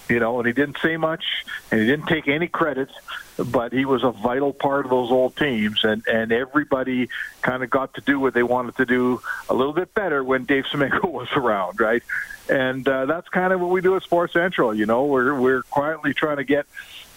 [0.09, 1.25] you know, and he didn't say much
[1.71, 2.89] and he didn't take any credit,
[3.39, 7.09] but he was a vital part of those old teams, and and everybody
[7.43, 10.45] kind of got to do what they wanted to do a little bit better when
[10.45, 12.03] Dave Semenko was around, right?
[12.49, 14.75] And uh, that's kind of what we do at Sports Central.
[14.75, 16.67] You know, we're we're quietly trying to get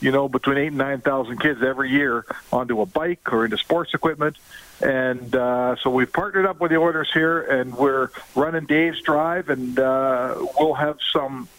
[0.01, 3.57] you know between eight and nine thousand kids every year onto a bike or into
[3.57, 4.37] sports equipment.
[4.81, 9.49] And uh, so we've partnered up with the Oilers here, and we're running Dave's Drive,
[9.49, 11.49] and uh, we'll have some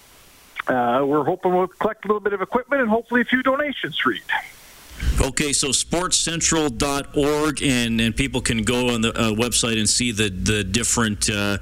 [0.71, 4.05] uh, we're hoping we'll collect a little bit of equipment and hopefully a few donations,
[4.07, 4.23] Reed.
[5.21, 10.31] Okay, so sportscentral.org, and, and people can go on the uh, website and see the,
[10.31, 11.59] the different uh,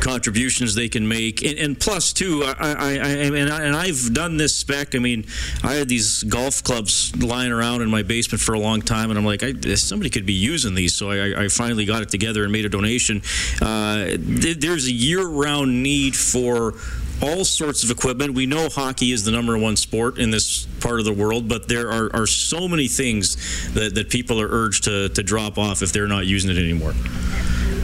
[0.00, 1.42] contributions they can make.
[1.42, 4.94] And, and plus, too, I, I, I, and, I, and I've done this spec.
[4.94, 5.26] I mean,
[5.64, 9.18] I had these golf clubs lying around in my basement for a long time, and
[9.18, 10.94] I'm like, I, somebody could be using these.
[10.94, 13.22] So I, I finally got it together and made a donation.
[13.60, 16.74] Uh, there's a year round need for
[17.22, 18.34] all sorts of equipment.
[18.34, 21.68] We know hockey is the number one sport in this part of the world, but
[21.68, 25.82] there are, are so many things that, that people are urged to, to drop off
[25.82, 26.94] if they're not using it anymore.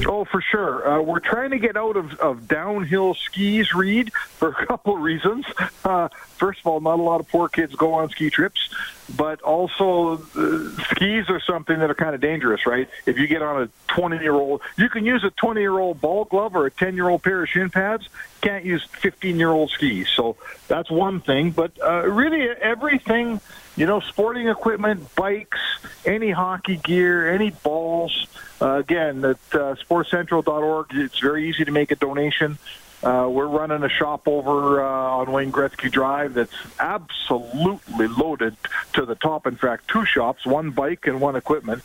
[0.05, 0.87] Oh, for sure.
[0.87, 5.47] Uh, we're trying to get out of, of downhill skis, Reed, for a couple reasons.
[5.85, 8.69] Uh, first of all, not a lot of poor kids go on ski trips,
[9.17, 12.89] but also uh, skis are something that are kind of dangerous, right?
[13.07, 16.01] If you get on a 20 year old, you can use a 20 year old
[16.01, 18.09] ball glove or a 10 year old pair of shin pads.
[18.43, 20.09] Can't use 15 year old skis.
[20.09, 20.37] So
[20.69, 21.51] that's one thing.
[21.53, 23.41] But uh, really, everything
[23.77, 25.61] you know, sporting equipment, bikes,
[26.05, 28.27] any hockey gear, any balls.
[28.61, 32.59] Uh, again, at uh, sportscentral.org, it's very easy to make a donation.
[33.03, 38.57] Uh, we're running a shop over uh, on Wayne Gretzky Drive that's absolutely loaded
[38.95, 39.47] to the top.
[39.47, 41.83] In fact, two shops, one bike and one equipment.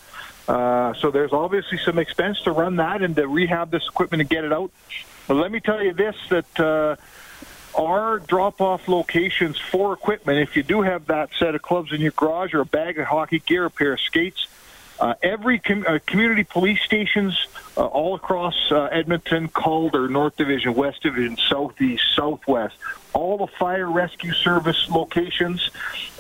[0.48, 4.30] Uh, so there's obviously some expense to run that and to rehab this equipment and
[4.30, 4.72] get it out.
[5.28, 6.96] But let me tell you this: that uh,
[7.76, 10.40] are drop-off locations for equipment.
[10.40, 13.08] If you do have that set of clubs in your garage or a bag of
[13.08, 14.48] hockey gear, a pair of skates,
[15.02, 20.76] uh, every com- uh, community police stations uh, all across uh, Edmonton, Calder, North Division,
[20.76, 22.76] West Division, Southeast, Southwest,
[23.14, 25.72] all the fire rescue service locations,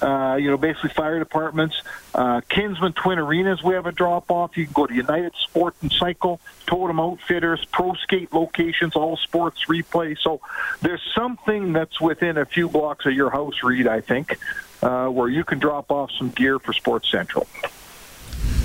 [0.02, 1.80] uh, you know, basically fire departments,
[2.16, 4.58] uh, Kinsmen Twin Arenas, we have a drop off.
[4.58, 9.66] You can go to United Sport and Cycle, Totem Outfitters, Pro Skate locations, all sports
[9.70, 10.18] replay.
[10.20, 10.42] So
[10.82, 14.40] there's something that's within a few blocks of your house, Reed, I think,
[14.82, 17.46] uh, where you can drop off some gear for Sports Central.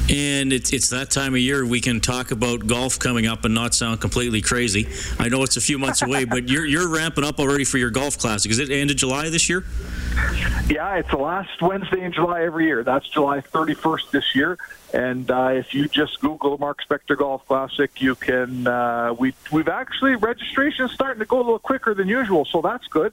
[0.09, 3.53] And it's, it's that time of year we can talk about golf coming up and
[3.55, 4.87] not sound completely crazy.
[5.19, 7.91] I know it's a few months away, but you're, you're ramping up already for your
[7.91, 8.53] golf classic.
[8.53, 9.65] Is it end of July this year?
[10.69, 12.85] Yeah, it's the last Wednesday in July every year.
[12.85, 14.59] That's July 31st this year.
[14.93, 18.67] And uh, if you just Google Mark Spector Golf Classic, you can.
[18.67, 22.63] Uh, we we've actually registration is starting to go a little quicker than usual, so
[22.63, 23.13] that's good.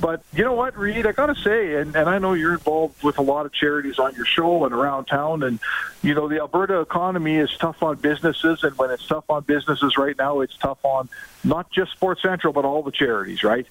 [0.00, 1.06] But you know what, Reed?
[1.06, 3.98] I got to say, and, and I know you're involved with a lot of charities
[3.98, 5.42] on your show and around town.
[5.44, 5.60] And,
[6.02, 8.64] you know, the Alberta economy is tough on businesses.
[8.64, 11.08] And when it's tough on businesses right now, it's tough on
[11.44, 13.66] not just Sports Central, but all the charities, right?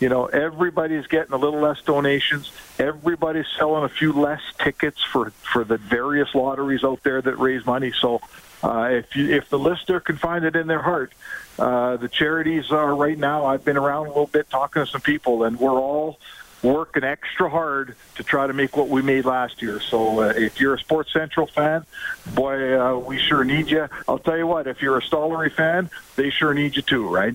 [0.00, 2.50] You know, everybody's getting a little less donations.
[2.78, 7.64] Everybody's selling a few less tickets for, for the various lotteries out there that raise
[7.64, 7.92] money.
[7.92, 8.20] So
[8.62, 11.12] uh, if, you, if the listener can find it in their heart,
[11.58, 13.46] uh, the charities are right now.
[13.46, 16.18] I've been around a little bit talking to some people, and we're all
[16.62, 19.80] working extra hard to try to make what we made last year.
[19.80, 21.84] So uh, if you're a Sports Central fan,
[22.34, 23.88] boy, uh, we sure need you.
[24.06, 27.34] I'll tell you what, if you're a Stollery fan, they sure need you too, right?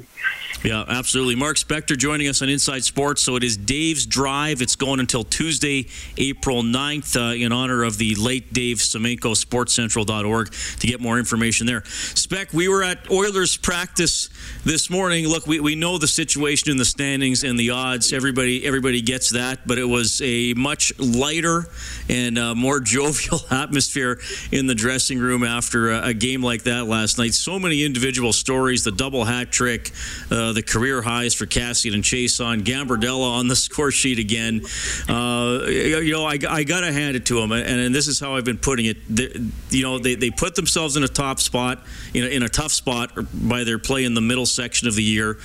[0.63, 1.35] Yeah, absolutely.
[1.35, 3.21] Mark Spector joining us on Inside Sports.
[3.21, 4.61] So it is Dave's Drive.
[4.61, 5.87] It's going until Tuesday,
[6.17, 11.67] April 9th, uh, in honor of the late Dave Semenko, sportscentral.org to get more information
[11.67, 11.83] there.
[11.85, 14.29] Spec, we were at Oilers practice
[14.63, 15.27] this morning.
[15.27, 18.11] Look, we, we know the situation in the standings and the odds.
[18.11, 21.67] Everybody everybody gets that, but it was a much lighter
[22.09, 24.19] and uh, more jovial atmosphere
[24.51, 27.33] in the dressing room after a, a, game like that last night.
[27.33, 29.91] So many individual stories, the double hat trick,
[30.31, 34.61] uh, the career highs for Kassian and Chiasson Gambardella on the score sheet again.
[35.07, 38.19] Uh, you know, I, I got to hand it to him, and, and, this is
[38.19, 38.97] how I've been putting it.
[39.07, 42.49] The, you know, they, they put themselves in a top spot, in a, in a
[42.49, 45.37] tough spot by their play in the middle section of the year.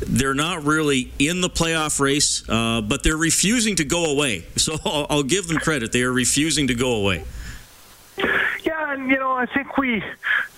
[0.00, 4.44] They're not really in the playoff race, uh, but they're refusing to go away.
[4.56, 5.92] So I'll, I'll give them credit.
[5.92, 7.22] They are refusing to go away.
[9.06, 10.02] You know, I think we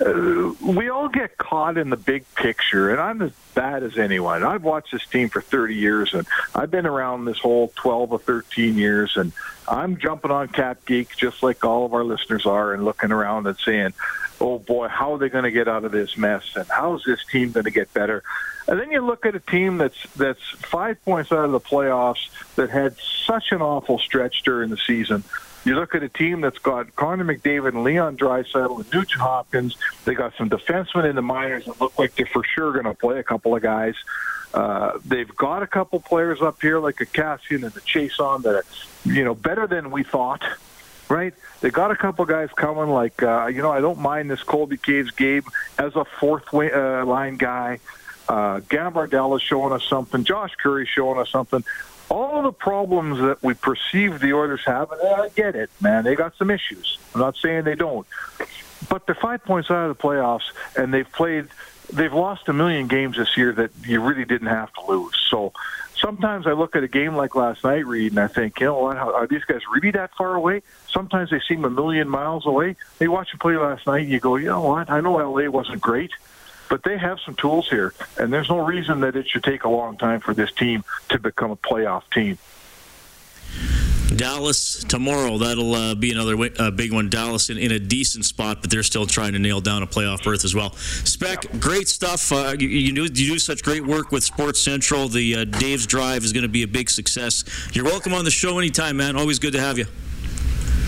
[0.00, 4.44] uh, we all get caught in the big picture, and I'm as bad as anyone.
[4.44, 8.18] I've watched this team for 30 years, and I've been around this whole 12 or
[8.20, 9.32] 13 years, and
[9.66, 13.48] I'm jumping on Cap Geek just like all of our listeners are, and looking around
[13.48, 13.94] and saying,
[14.40, 16.44] "Oh boy, how are they going to get out of this mess?
[16.54, 18.22] And how is this team going to get better?"
[18.68, 22.28] And then you look at a team that's that's five points out of the playoffs
[22.54, 25.24] that had such an awful stretch during the season
[25.66, 29.76] you look at a team that's got Connor McDavid and Leon Draisaitl and Nugent Hopkins.
[30.04, 32.94] They got some defensemen in the minors that look like they're for sure going to
[32.94, 33.96] play a couple of guys.
[34.54, 38.54] Uh, they've got a couple players up here like a Kassian and a Chiasson that
[38.54, 38.64] are,
[39.04, 40.44] you know, better than we thought.
[41.08, 41.34] Right?
[41.60, 42.88] They got a couple guys coming.
[42.88, 45.46] Like, uh, you know, I don't mind this Colby Caves Gabe
[45.78, 47.80] as a fourth way, uh, line guy.
[48.28, 50.24] Uh, is showing us something.
[50.24, 51.64] Josh Currie showing us something
[52.08, 56.04] all the problems that we perceive the Oilers have, and I get it, man.
[56.04, 56.98] They got some issues.
[57.14, 58.06] I'm not saying they don't,
[58.88, 61.48] but they're five points out of the playoffs, and they've played.
[61.92, 65.14] They've lost a million games this year that you really didn't have to lose.
[65.30, 65.52] So
[65.94, 68.80] sometimes I look at a game like last night, Reed, and I think, you know
[68.80, 68.96] what?
[68.96, 70.62] Are these guys really that far away?
[70.90, 72.74] Sometimes they seem a million miles away.
[72.98, 74.90] They watch them play last night, and you go, you know what?
[74.90, 76.10] I know LA wasn't great
[76.68, 79.68] but they have some tools here, and there's no reason that it should take a
[79.68, 82.38] long time for this team to become a playoff team.
[84.14, 85.36] Dallas tomorrow.
[85.38, 87.10] That'll uh, be another uh, big one.
[87.10, 90.22] Dallas in, in, a decent spot, but they're still trying to nail down a playoff
[90.22, 90.72] berth as well.
[90.72, 91.58] Spec, yeah.
[91.58, 92.32] great stuff.
[92.32, 95.08] Uh, you, you, do, you, do, such great work with Sports Central.
[95.08, 97.44] The uh, Dave's Drive is going to be a big success.
[97.72, 99.16] You're welcome on the show anytime, man.
[99.16, 99.86] Always good to have you.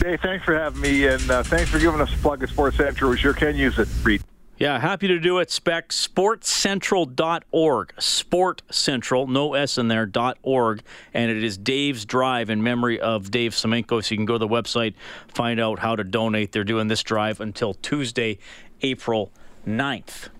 [0.01, 2.77] Hey, thanks for having me, and uh, thanks for giving us a plug at Sports
[2.77, 3.11] Central.
[3.11, 4.23] We sure can use it, Reed.
[4.59, 5.53] Yeah, happy to do it.
[5.53, 7.93] Spec sportcentral.org.
[7.97, 10.83] Sport Central, no S in there, dot .org.
[11.15, 14.03] And it is Dave's Drive in memory of Dave Semenko.
[14.03, 14.95] So you can go to the website,
[15.29, 16.51] find out how to donate.
[16.51, 18.39] They're doing this drive until Tuesday,
[18.83, 19.31] April
[19.65, 20.31] 9th.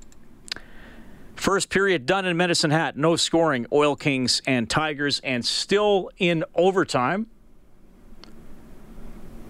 [1.37, 2.97] First period done in Medicine Hat.
[2.97, 3.67] No scoring.
[3.73, 7.29] Oil Kings and Tigers, and still in overtime.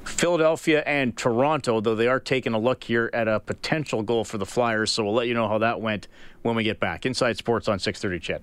[0.08, 4.38] Philadelphia and Toronto, though they are taking a look here at a potential goal for
[4.38, 4.90] the Flyers.
[4.90, 6.08] So we'll let you know how that went
[6.42, 7.06] when we get back.
[7.06, 8.42] Inside Sports on 630 CHED.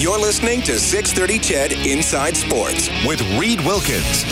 [0.00, 4.24] You're listening to 630 CHED Inside Sports with Reed Wilkins.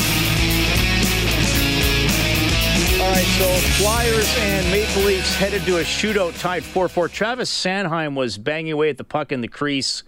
[3.01, 3.47] All right, so
[3.83, 7.09] Flyers and Maple Leafs headed to a shootout tied 4 4.
[7.09, 10.03] Travis Sanheim was banging away at the puck in the crease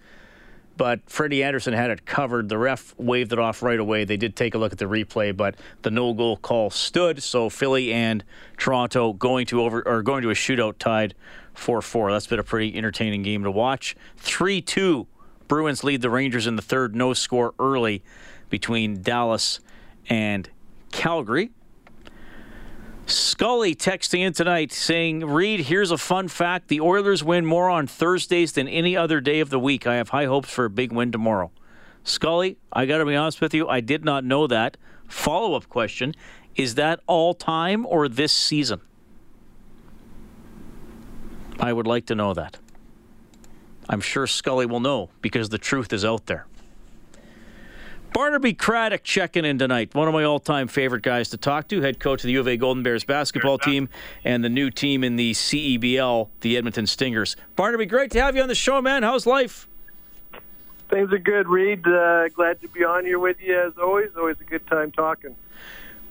[0.78, 2.48] but Freddie Andersen had it covered.
[2.48, 4.04] The ref waved it off right away.
[4.04, 7.22] They did take a look at the replay, but the no goal call stood.
[7.22, 8.24] So Philly and
[8.56, 11.14] Toronto going to over or going to a shootout tied
[11.54, 12.12] 4-4.
[12.12, 13.96] That's been a pretty entertaining game to watch.
[14.22, 15.06] 3-2
[15.48, 16.94] Bruins lead the Rangers in the third.
[16.94, 18.02] No score early
[18.48, 19.60] between Dallas
[20.08, 20.48] and
[20.92, 21.50] Calgary.
[23.08, 26.68] Scully texting in tonight saying, Reed, here's a fun fact.
[26.68, 29.86] The Oilers win more on Thursdays than any other day of the week.
[29.86, 31.50] I have high hopes for a big win tomorrow.
[32.04, 34.76] Scully, I got to be honest with you, I did not know that.
[35.06, 36.14] Follow up question
[36.54, 38.82] Is that all time or this season?
[41.58, 42.58] I would like to know that.
[43.88, 46.46] I'm sure Scully will know because the truth is out there.
[48.12, 49.94] Barnaby Craddock checking in tonight.
[49.94, 52.48] One of my all-time favorite guys to talk to, head coach of the U of
[52.48, 53.88] A Golden Bears basketball team
[54.24, 57.36] and the new team in the CEBL, the Edmonton Stingers.
[57.56, 59.02] Barnaby, great to have you on the show, man.
[59.02, 59.68] How's life?
[60.90, 61.86] Things are good, Reed.
[61.86, 64.10] Uh, glad to be on here with you as always.
[64.16, 65.36] Always a good time talking.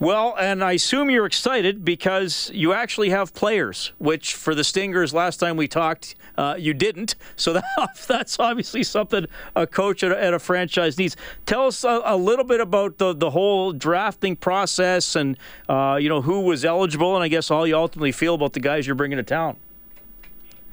[0.00, 5.12] Well, and I assume you're excited because you actually have players, which for the Stingers
[5.12, 7.16] last time we talked, uh, you didn't.
[7.34, 7.64] So that,
[8.06, 11.16] that's obviously something a coach at a, at a franchise needs.
[11.46, 15.36] Tell us a, a, little bit about the, the whole drafting process and
[15.68, 18.60] uh, you know who was eligible, and I guess all you ultimately feel about the
[18.60, 19.56] guys you're bringing to town.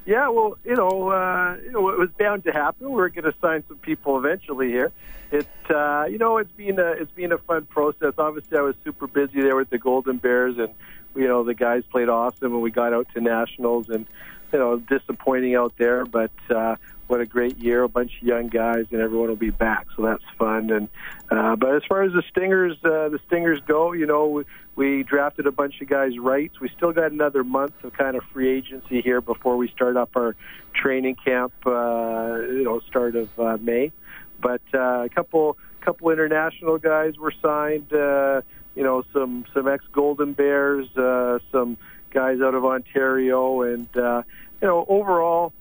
[0.06, 2.92] Yeah, well, you know, uh, you know, it was bound to happen.
[2.92, 4.92] We're going to sign some people eventually here.
[5.32, 8.14] It, uh, you know, it's been a it's been a fun process.
[8.18, 10.74] Obviously, I was super busy there with the Golden Bears, and
[11.16, 14.06] you know, the guys played awesome, and we got out to nationals, and
[14.54, 16.76] you know, disappointing out there, but uh,
[17.08, 17.84] what a great year!
[17.84, 20.72] A bunch of young guys, and everyone will be back, so that's fun.
[20.72, 20.90] And
[21.30, 24.44] uh, but as far as the Stingers, uh, the Stingers go, you know, we,
[24.76, 26.60] we drafted a bunch of guys rights.
[26.60, 30.12] We still got another month of kind of free agency here before we start up
[30.16, 30.36] our
[30.74, 31.54] training camp.
[31.66, 33.92] Uh, you know, start of uh, May.
[34.42, 37.94] But uh, a couple couple international guys were signed.
[37.94, 38.42] Uh,
[38.76, 41.78] you know, some some ex Golden Bears, uh, some
[42.12, 44.24] guys out of Ontario, and uh,
[44.62, 45.54] you know, overall,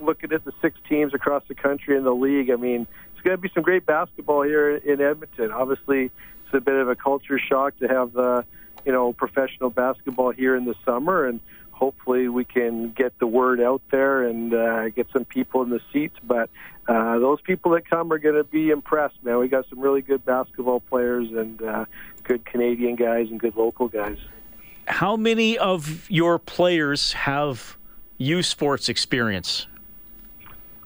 [0.00, 3.36] looking at the six teams across the country in the league, I mean, it's going
[3.36, 5.50] to be some great basketball here in Edmonton.
[5.52, 8.44] Obviously, it's a bit of a culture shock to have the,
[8.84, 11.40] you know, professional basketball here in the summer, and
[11.80, 15.80] hopefully we can get the word out there and uh, get some people in the
[15.92, 16.16] seats.
[16.22, 16.50] But
[16.86, 19.38] uh, those people that come are going to be impressed, man.
[19.38, 21.86] We got some really good basketball players and uh,
[22.22, 24.18] good Canadian guys and good local guys.
[24.86, 27.78] How many of your players have
[28.18, 29.66] U Sports experience?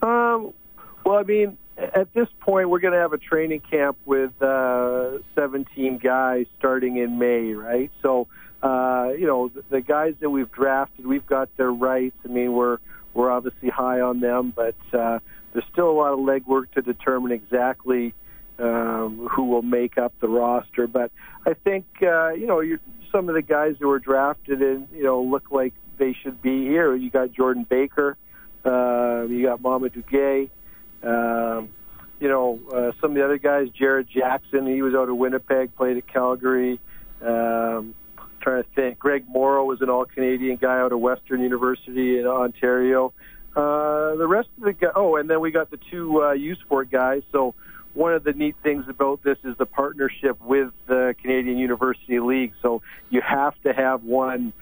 [0.00, 0.52] Um,
[1.04, 5.18] well, I mean, at this point, we're going to have a training camp with uh,
[5.35, 7.90] 17 guys starting in May, right?
[8.00, 8.28] So,
[8.64, 12.16] uh, you know, the, the guys that we've drafted, we've got their rights.
[12.24, 12.79] I mean, we're
[13.12, 15.18] we're obviously high on them, but uh,
[15.53, 18.14] there's still a lot of legwork to determine exactly
[18.59, 20.87] um, who will make up the roster.
[20.87, 21.12] But
[21.46, 22.79] I think uh, you know, you,
[23.12, 26.62] some of the guys who were drafted and you know look like they should be
[26.62, 26.96] here.
[26.96, 28.16] You got Jordan Baker,
[28.64, 30.48] uh, you got Mamadou Gueye.
[31.03, 31.68] Um,
[32.18, 35.77] you know, uh, some of the other guys, Jared Jackson, he was out of Winnipeg,
[35.77, 36.81] played at Calgary.
[37.20, 37.94] Um,
[38.44, 38.98] trying to think.
[38.98, 43.12] Greg Morrow was an all-Canadian guy out of Western University in Ontario.
[43.57, 46.55] Uh, the rest of the guys, oh, and then we got the two uh, U
[46.57, 47.22] Sport guys.
[47.32, 47.55] So
[47.95, 52.53] one of the neat things about this is the partnership with the Canadian University League.
[52.61, 54.53] So you have to have one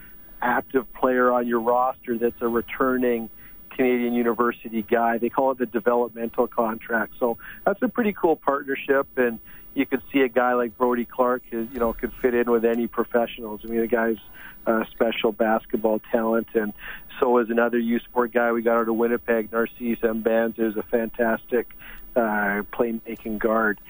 [0.41, 3.31] active player on your roster that's a returning
[3.75, 5.19] Canadian University guy.
[5.19, 7.15] They call it the developmental contract.
[7.19, 9.39] So that's a pretty cool partnership, and
[9.75, 12.87] you could see a guy like Brody Clark, you know, could fit in with any
[12.87, 13.61] professionals.
[13.65, 14.19] I mean, the guy's
[14.67, 16.73] uh, special basketball talent, and
[17.19, 20.83] so is another U Sport guy we got out of Winnipeg, Narcisse Mbanza, is a
[20.83, 21.75] fantastic
[22.15, 23.81] uh, playmaking guard.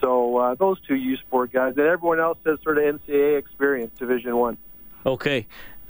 [0.00, 3.98] So uh, those two U Sport guys, and everyone else has sort of NCAA experience,
[3.98, 4.58] Division One.
[5.04, 5.46] Okay.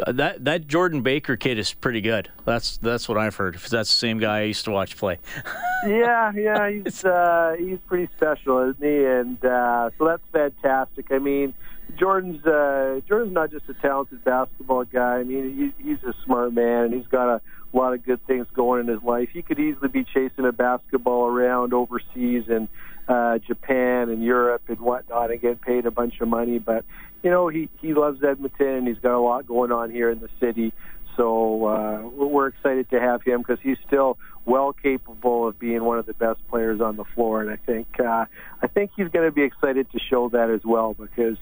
[0.07, 2.31] That that Jordan Baker kid is pretty good.
[2.45, 3.55] That's that's what I've heard.
[3.55, 5.19] That's the same guy I used to watch play.
[5.87, 9.05] yeah, yeah, he's uh, he's pretty special, isn't he?
[9.05, 11.07] And uh, so that's fantastic.
[11.11, 11.55] I mean,
[11.97, 15.17] Jordan's uh, Jordan's not just a talented basketball guy.
[15.17, 17.41] I mean, he, he's a smart man, and he's got a
[17.73, 19.31] lot of good things going in his life.
[19.33, 22.69] He could easily be chasing a basketball around overseas and
[23.09, 26.59] uh, Japan and Europe and whatnot and get paid a bunch of money.
[26.59, 26.85] But
[27.23, 30.29] you know, he he loves Edmonton he's got a lot going on here in the
[30.41, 30.73] city.
[31.17, 35.99] So uh, we're excited to have him because he's still well capable of being one
[35.99, 38.25] of the best players on the floor, and I think uh,
[38.63, 41.37] I think he's going to be excited to show that as well because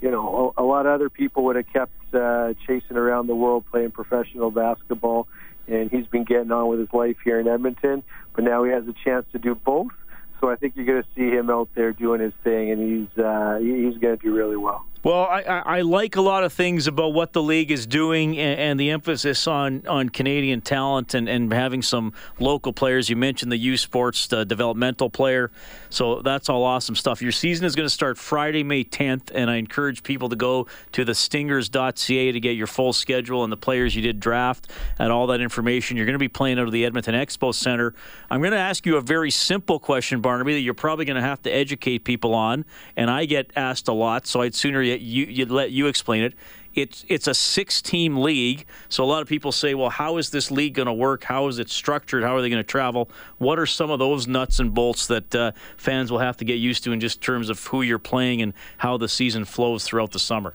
[0.00, 3.34] you know a, a lot of other people would have kept uh, chasing around the
[3.34, 5.26] world playing professional basketball,
[5.66, 8.86] and he's been getting on with his life here in Edmonton, but now he has
[8.86, 9.92] a chance to do both
[10.40, 13.24] so I think you're going to see him out there doing his thing, and he's
[13.24, 14.84] uh, he's going to do really well.
[15.06, 18.58] Well, I, I, like a lot of things about what the league is doing and,
[18.58, 23.08] and, the emphasis on, on Canadian talent and, and having some local players.
[23.08, 25.52] You mentioned the U Sports the developmental player,
[25.90, 27.22] so that's all awesome stuff.
[27.22, 30.66] Your season is going to start Friday, May 10th, and I encourage people to go
[30.90, 35.12] to the stingers.ca to get your full schedule and the players you did draft and
[35.12, 35.96] all that information.
[35.96, 37.94] You're going to be playing out of the Edmonton Expo Center.
[38.28, 41.22] I'm going to ask you a very simple question, Barnaby, that you're probably going to
[41.22, 42.64] have to educate people on,
[42.96, 46.34] and I get asked a lot, so I'd sooner you, you let you explain it.
[46.74, 50.30] It's it's a six team league, so a lot of people say, well, how is
[50.30, 51.24] this league going to work?
[51.24, 52.22] How is it structured?
[52.22, 53.08] How are they going to travel?
[53.38, 56.54] What are some of those nuts and bolts that uh, fans will have to get
[56.54, 60.12] used to in just terms of who you're playing and how the season flows throughout
[60.12, 60.52] the summer?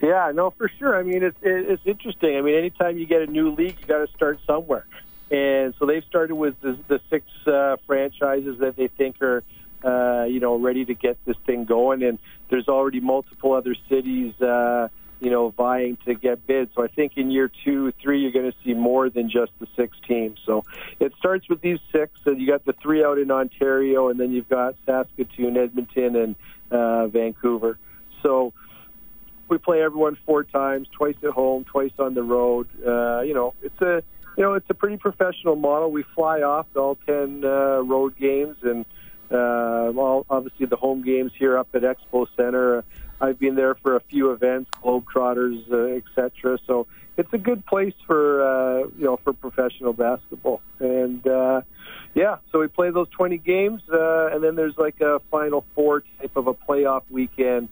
[0.00, 0.98] Yeah, no, for sure.
[0.98, 2.36] I mean, it's it's interesting.
[2.36, 4.86] I mean, anytime you get a new league, you got to start somewhere.
[5.30, 9.44] And so they've started with the, the six uh, franchises that they think are
[9.84, 12.02] uh, you know, ready to get this thing going.
[12.02, 12.18] And
[12.48, 14.88] there's already multiple other cities, uh,
[15.20, 16.72] you know, vying to get bids.
[16.74, 19.66] So I think in year two, three, you're going to see more than just the
[19.76, 20.40] six teams.
[20.46, 20.64] So
[20.98, 24.32] it starts with these six, and you got the three out in Ontario, and then
[24.32, 26.36] you've got Saskatoon, Edmonton, and
[26.70, 27.78] uh, Vancouver.
[28.22, 28.52] So
[29.50, 32.68] we play everyone four times, twice at home, twice on the road.
[32.86, 34.02] Uh, you know, it's a
[34.36, 35.90] you know it's a pretty professional model.
[35.90, 38.86] We fly off all ten uh, road games and
[39.30, 42.84] uh, well, obviously the home games here up at Expo Center.
[43.20, 46.58] I've been there for a few events, Globetrotters, uh, etc.
[46.66, 50.60] So it's a good place for uh, you know for professional basketball.
[50.78, 51.62] And uh,
[52.14, 56.02] yeah, so we play those 20 games, uh, and then there's like a Final Four
[56.18, 57.68] type of a playoff weekend.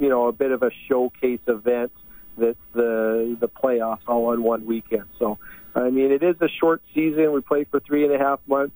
[0.00, 1.92] You know, a bit of a showcase event
[2.36, 5.04] that's the the playoffs all on one weekend.
[5.18, 5.38] So
[5.74, 7.32] I mean, it is a short season.
[7.32, 8.74] We play for three and a half months.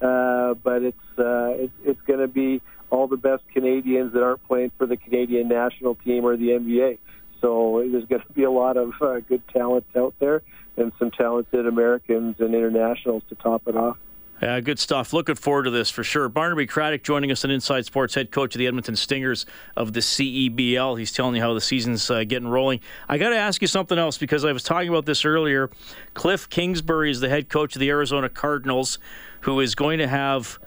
[0.00, 4.46] Uh, but it's uh, it, it's going to be all the best Canadians that aren't
[4.46, 6.98] playing for the Canadian national team or the NBA.
[7.40, 10.42] So there's going to be a lot of uh, good talent out there
[10.76, 13.98] and some talented Americans and internationals to top it off.
[14.42, 15.12] Yeah, good stuff.
[15.12, 16.30] Looking forward to this for sure.
[16.30, 19.44] Barnaby Craddock joining us on Inside Sports, head coach of the Edmonton Stingers
[19.76, 20.98] of the CEBL.
[20.98, 22.80] He's telling you how the season's uh, getting rolling.
[23.06, 25.68] I got to ask you something else because I was talking about this earlier.
[26.14, 28.98] Kliff Kingsbury is the head coach of the Arizona Cardinals
[29.40, 30.58] who is going to have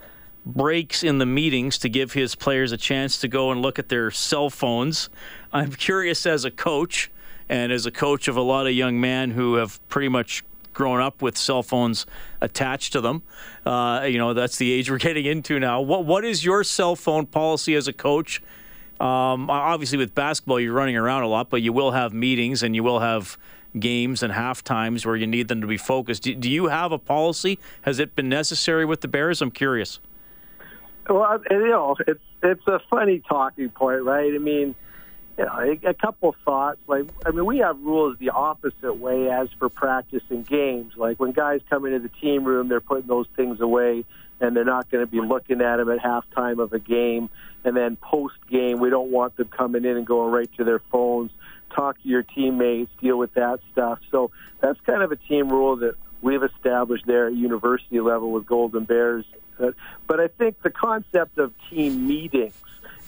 [0.46, 3.90] breaks in the meetings to give his players a chance to go and look at
[3.90, 5.10] their cell phones.
[5.52, 7.10] I'm curious as a coach
[7.50, 10.44] and as a coach of a lot of young men who have pretty much
[10.74, 12.06] grown up with cell phones
[12.42, 13.24] attached to them.
[13.66, 15.82] Uh, you know, that's the age we're getting into now.
[15.82, 18.42] What what is your cell phone policy as a coach?
[19.00, 22.76] Um, obviously, with basketball, you're running around a lot, but you will have meetings and
[22.76, 23.38] you will have
[23.78, 26.24] games and half times where you need them to be focused.
[26.24, 27.60] Do, do you have a policy?
[27.82, 29.42] Has it been necessary with the Bears?
[29.42, 30.00] I'm curious.
[31.10, 34.34] Well, you know, it's it's a funny talking point, right?
[34.34, 34.76] I mean,
[35.38, 36.80] you know, a, a couple of thoughts.
[36.88, 40.94] Like, I mean, we have rules the opposite way as for practice and games.
[40.96, 44.06] Like when guys come into the team room, they're putting those things away,
[44.40, 47.30] and they're not going to be looking at them at halftime of a game.
[47.64, 50.80] And then post game, we don't want them coming in and going right to their
[50.80, 51.32] phones
[51.74, 54.00] talk to your teammates, deal with that stuff.
[54.12, 54.32] So
[54.62, 58.86] that's kind of a team rule that we've established there at university level with Golden
[58.86, 59.26] Bears.
[59.60, 59.72] Uh,
[60.08, 62.56] but I think the concept of team meetings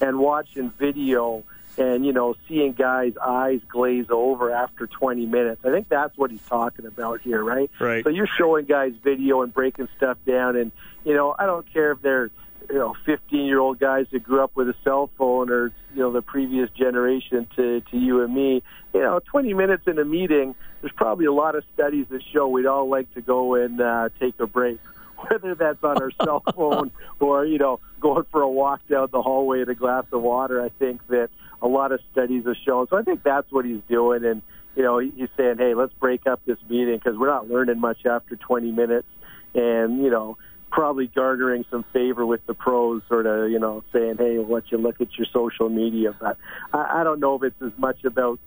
[0.01, 1.43] and watching video
[1.78, 5.61] and you know seeing guys' eyes glaze over after 20 minutes.
[5.65, 7.69] I think that's what he's talking about here, right?
[7.80, 8.03] Right.
[8.03, 10.71] So you're showing guys video and breaking stuff down, and
[11.03, 12.32] you know I don't care if they're
[12.69, 16.01] you know 15 year old guys that grew up with a cell phone or you
[16.01, 18.63] know the previous generation to to you and me.
[18.93, 20.55] You know, 20 minutes in a meeting.
[20.82, 24.09] There's probably a lot of studies that show we'd all like to go and uh,
[24.19, 24.80] take a break
[25.30, 29.21] whether that's on our cell phone or you know going for a walk down the
[29.21, 30.61] hallway and a glass of water.
[30.61, 31.30] I think that
[31.66, 32.88] a lot of studies have shown.
[32.89, 34.41] So I think that's what he's doing, and
[34.76, 38.05] you know he's saying, hey, let's break up this meeting because we're not learning much
[38.05, 39.07] after 20 minutes,
[39.55, 40.38] and you know
[40.72, 44.78] probably garnering some favor with the pros, sort of you know saying, hey, we'll you
[44.78, 46.38] look at your social media, but
[46.72, 48.39] I, I don't know if it's as much about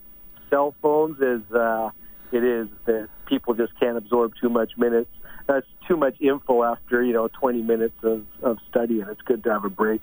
[0.49, 1.89] cell phones as uh,
[2.31, 5.09] it is that people just can't absorb too much minutes
[5.49, 9.43] that's too much info after you know 20 minutes of, of study, and it's good
[9.43, 10.01] to have a break.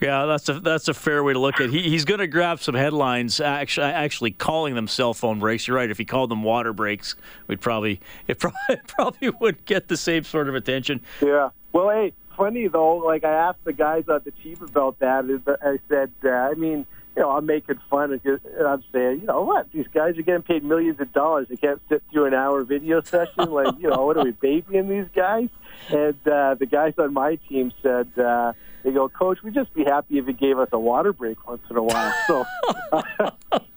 [0.00, 1.62] Yeah, that's a that's a fair way to look at.
[1.62, 1.70] it.
[1.70, 3.40] He, he's going to grab some headlines.
[3.40, 5.66] Actually, actually calling them cell phone breaks.
[5.66, 5.90] You're right.
[5.90, 10.24] If he called them water breaks, we'd probably it probably, probably would get the same
[10.24, 11.00] sort of attention.
[11.20, 11.50] Yeah.
[11.72, 12.96] Well, hey, funny though.
[12.96, 15.24] Like I asked the guys on the team about that.
[15.62, 16.86] I said, uh, I mean,
[17.16, 18.40] you know, I'm making fun of it.
[18.56, 19.72] And I'm saying, you know what?
[19.72, 21.48] These guys are getting paid millions of dollars.
[21.48, 23.50] They can't sit through an hour video session.
[23.50, 25.48] like, you know, what are we babying these guys?
[25.88, 28.52] And uh, the guys on my team said, uh,
[28.88, 31.60] they go, Coach, we'd just be happy if he gave us a water break once
[31.68, 32.14] in a while.
[32.26, 32.46] So,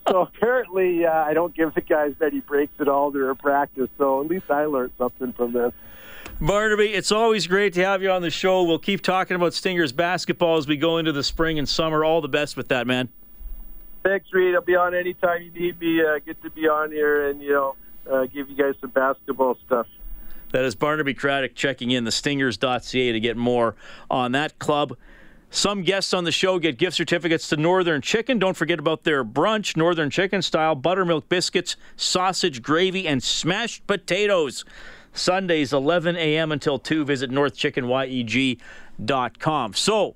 [0.07, 3.89] so apparently, uh, I don't give the guys many breaks at all during practice.
[3.97, 5.73] So at least I learned something from this.
[6.39, 8.63] Barnaby, it's always great to have you on the show.
[8.63, 12.05] We'll keep talking about Stingers basketball as we go into the spring and summer.
[12.05, 13.09] All the best with that, man.
[14.03, 14.55] Thanks, Reed.
[14.55, 16.01] I'll be on anytime you need me.
[16.01, 17.75] Uh, good to be on here and, you know,
[18.09, 19.87] uh, give you guys some basketball stuff.
[20.51, 23.75] That is Barnaby Craddock checking in the stingers.ca to get more
[24.09, 24.97] on that club.
[25.53, 28.39] Some guests on the show get gift certificates to Northern Chicken.
[28.39, 34.63] Don't forget about their brunch, Northern Chicken style buttermilk biscuits, sausage, gravy, and smashed potatoes.
[35.13, 36.53] Sundays, 11 a.m.
[36.53, 37.03] until 2.
[37.03, 39.73] Visit northchickenyeg.com.
[39.73, 40.15] So,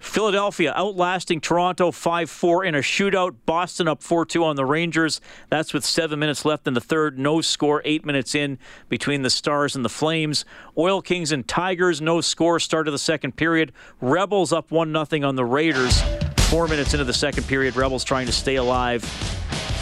[0.00, 3.36] Philadelphia outlasting Toronto 5 4 in a shootout.
[3.46, 5.20] Boston up 4 2 on the Rangers.
[5.50, 7.18] That's with seven minutes left in the third.
[7.18, 10.44] No score, eight minutes in between the Stars and the Flames.
[10.76, 13.72] Oil Kings and Tigers, no score, start of the second period.
[14.00, 16.02] Rebels up 1 0 on the Raiders.
[16.48, 19.04] Four minutes into the second period, Rebels trying to stay alive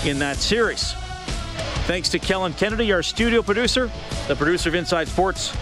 [0.04, 0.92] in that series.
[1.86, 3.90] Thanks to Kellen Kennedy, our studio producer.
[4.26, 5.56] The producer of Inside Sports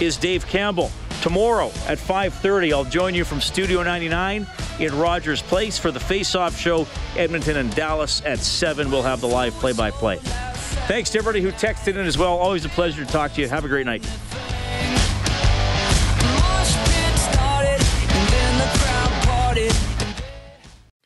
[0.00, 0.92] is Dave Campbell.
[1.22, 4.46] Tomorrow at 5:30, I'll join you from Studio 99
[4.78, 6.86] in Rogers Place for the Face-Off Show.
[7.16, 8.90] Edmonton and Dallas at 7.
[8.90, 10.18] We'll have the live play-by-play.
[10.86, 12.36] Thanks to everybody who texted in as well.
[12.36, 13.48] Always a pleasure to talk to you.
[13.48, 14.04] Have a great night.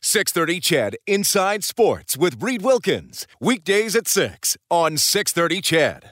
[0.01, 0.97] Six thirty, CHED.
[1.07, 6.07] Inside Sports with Reed Wilkins weekdays at six on Six Thirty, CHED.